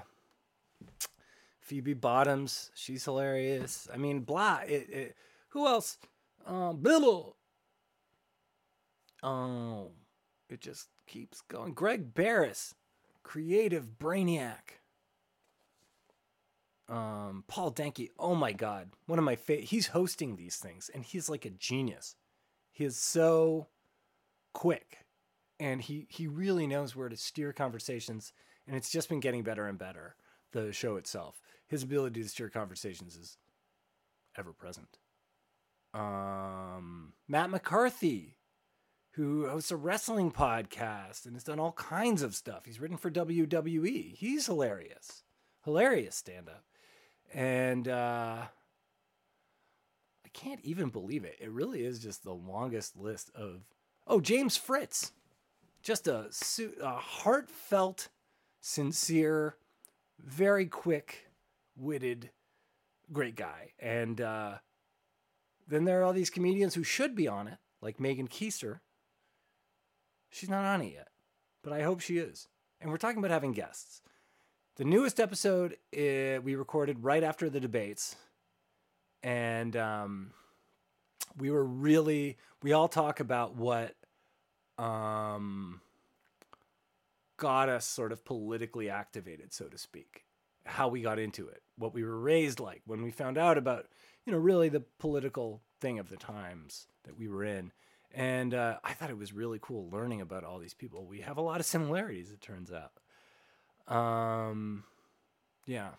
Phoebe 1.64 1.94
Bottoms, 1.94 2.72
she's 2.74 3.06
hilarious. 3.06 3.88
I 3.94 3.98
mean, 3.98 4.22
blah. 4.22 4.60
It, 4.68 4.90
it, 4.90 5.16
who 5.50 5.68
else? 5.68 5.98
Um, 6.46 6.80
Billo. 6.80 7.34
Oh, 9.22 9.92
it 10.50 10.62
just 10.62 10.90
keeps 11.08 11.42
going. 11.42 11.74
Greg 11.74 12.14
Barris, 12.14 12.76
creative 13.24 13.98
brainiac. 13.98 14.80
Um, 16.90 17.46
Paul 17.48 17.72
Danke, 17.72 18.10
oh 18.20 18.36
my 18.36 18.52
God, 18.52 18.90
one 19.06 19.18
of 19.18 19.26
my 19.26 19.38
favorite. 19.38 19.70
He's 19.70 19.88
hosting 19.88 20.36
these 20.36 20.58
things, 20.58 20.92
and 20.94 21.04
he's 21.04 21.30
like 21.30 21.46
a 21.46 21.50
genius. 21.50 22.16
He 22.72 22.84
is 22.84 22.98
so 22.98 23.68
quick 24.52 25.06
and 25.60 25.82
he 25.82 26.08
he 26.10 26.28
really 26.28 26.68
knows 26.68 26.96
where 26.96 27.10
to 27.10 27.18
steer 27.18 27.52
conversations 27.52 28.34
and 28.68 28.76
it's 28.76 28.92
just 28.92 29.10
been 29.10 29.20
getting 29.20 29.44
better 29.44 29.68
and 29.68 29.78
better 29.78 30.16
the 30.54 30.72
show 30.72 30.96
itself. 30.96 31.42
His 31.68 31.84
ability 31.84 32.24
to 32.24 32.30
steer 32.30 32.50
conversations 32.50 33.16
is 33.16 33.38
ever 34.38 34.54
present 34.54 34.98
um, 35.94 37.14
matt 37.28 37.50
mccarthy 37.50 38.38
who 39.12 39.48
hosts 39.48 39.70
a 39.70 39.76
wrestling 39.76 40.32
podcast 40.32 41.26
and 41.26 41.36
has 41.36 41.44
done 41.44 41.60
all 41.60 41.74
kinds 41.74 42.24
of 42.24 42.34
stuff. 42.34 42.66
He's 42.66 42.80
written 42.80 42.98
for 42.98 43.12
wwe 43.12 44.16
he's 44.16 44.48
hilarious. 44.48 45.24
Hilarious 45.64 46.16
stand-up. 46.16 46.64
And 47.32 47.88
uh, 47.88 48.46
i 50.26 50.30
can't 50.34 50.62
even 50.64 50.90
believe 50.90 51.26
it. 51.26 51.38
It 51.40 51.52
really 51.52 51.86
is 51.86 52.00
just 52.00 52.24
the 52.24 52.34
longest 52.34 52.98
list 52.98 53.30
of 53.36 53.62
oh 54.08 54.20
james 54.20 54.58
fritz. 54.58 55.12
Just 55.84 56.08
a, 56.08 56.30
a 56.82 56.96
heartfelt, 56.96 58.08
sincere, 58.62 59.58
very 60.24 60.66
quick 60.66 61.28
witted, 61.76 62.32
great 63.12 63.36
guy. 63.36 63.74
And 63.80 64.20
uh, 64.22 64.56
then 65.68 65.86
there 65.86 66.02
are 66.02 66.04
all 66.04 66.14
these 66.14 66.30
comedians 66.30 66.76
who 66.76 66.84
should 66.84 67.16
be 67.16 67.28
on 67.28 67.48
it, 67.48 67.58
like 67.82 68.00
Megan 68.00 68.28
Keister. 68.28 68.80
She's 70.30 70.50
not 70.50 70.66
on 70.66 70.82
it 70.82 70.94
yet, 70.94 71.10
but 71.64 71.74
I 71.74 71.84
hope 71.84 72.00
she 72.00 72.18
is. 72.18 72.48
And 72.82 72.90
we're 72.90 72.98
talking 72.98 73.20
about 73.20 73.32
having 73.32 73.52
guests. 73.52 74.02
The 74.76 74.84
newest 74.84 75.20
episode 75.20 75.74
uh, 75.96 76.42
we 76.42 76.56
recorded 76.56 77.04
right 77.04 77.24
after 77.24 77.48
the 77.50 77.60
debates, 77.60 78.16
and 79.22 79.76
um, 79.78 80.32
we 81.38 81.52
were 81.52 81.64
really 81.64 82.38
we 82.64 82.74
all 82.74 82.88
talk 82.88 83.20
about 83.20 83.56
what 83.56 83.94
um, 84.80 85.80
got 87.44 87.68
us 87.68 87.86
sort 87.86 88.14
of 88.14 88.24
politically 88.24 88.90
activated, 88.90 89.54
so 89.54 89.66
to 89.66 89.78
speak. 89.78 90.24
How 90.66 90.88
we 90.88 91.02
got 91.02 91.20
into 91.20 91.50
it, 91.50 91.62
what 91.78 91.94
we 91.94 92.06
were 92.06 92.18
raised 92.18 92.62
like, 92.62 92.82
when 92.86 93.04
we 93.04 93.12
found 93.12 93.38
out 93.38 93.58
about, 93.58 93.88
you 94.26 94.32
know, 94.32 94.40
really 94.40 94.70
the 94.70 94.86
political 94.98 95.62
thing 95.82 96.00
of 96.00 96.08
the 96.08 96.16
times 96.16 96.88
that 97.04 97.20
we 97.20 97.28
were 97.28 97.44
in. 97.44 97.74
And 98.14 98.54
uh, 98.54 98.78
I 98.82 98.94
thought 98.94 99.10
it 99.10 99.18
was 99.18 99.34
really 99.34 99.60
cool 99.62 99.90
learning 99.92 100.22
about 100.22 100.46
all 100.46 100.58
these 100.58 100.74
people. 100.74 101.06
We 101.06 101.20
have 101.20 101.36
a 101.36 101.42
lot 101.42 101.60
of 101.60 101.66
similarities, 101.66 102.32
it 102.32 102.40
turns 102.40 102.72
out. 102.72 103.94
Um, 103.94 104.86
yeah. 105.66 105.90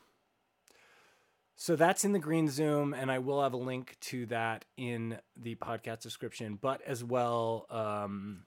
So 1.57 1.76
that's 1.76 2.07
in 2.07 2.12
the 2.12 2.18
Green 2.18 2.48
Zoom, 2.48 2.94
and 2.94 3.12
I 3.12 3.18
will 3.18 3.42
have 3.42 3.52
a 3.52 3.59
link 3.59 3.96
to 4.02 4.24
that 4.26 4.64
in 4.78 5.18
the 5.37 5.57
podcast 5.57 6.00
description, 6.00 6.59
but 6.59 6.80
as 6.83 7.04
well, 7.04 7.66
um, 7.68 8.44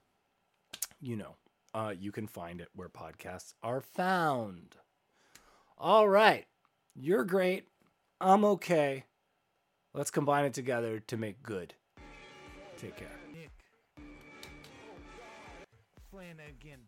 you 1.00 1.16
know, 1.16 1.36
uh, 1.78 1.94
you 1.98 2.12
can 2.12 2.26
find 2.26 2.60
it 2.60 2.70
where 2.74 2.90
podcasts 2.90 3.54
are 3.62 3.82
found. 3.82 4.78
All 5.78 6.10
right. 6.10 6.46
You're 6.96 7.24
great. 7.24 7.68
I'm 8.20 8.44
okay. 8.44 9.04
Let's 9.94 10.10
combine 10.10 10.46
it 10.46 10.56
together 10.56 11.00
to 11.02 11.18
make 11.18 11.44
good. 11.44 11.76
Take 12.80 12.98
care. 12.98 13.08
Nick. 13.32 13.52
Flanagan. 16.10 16.88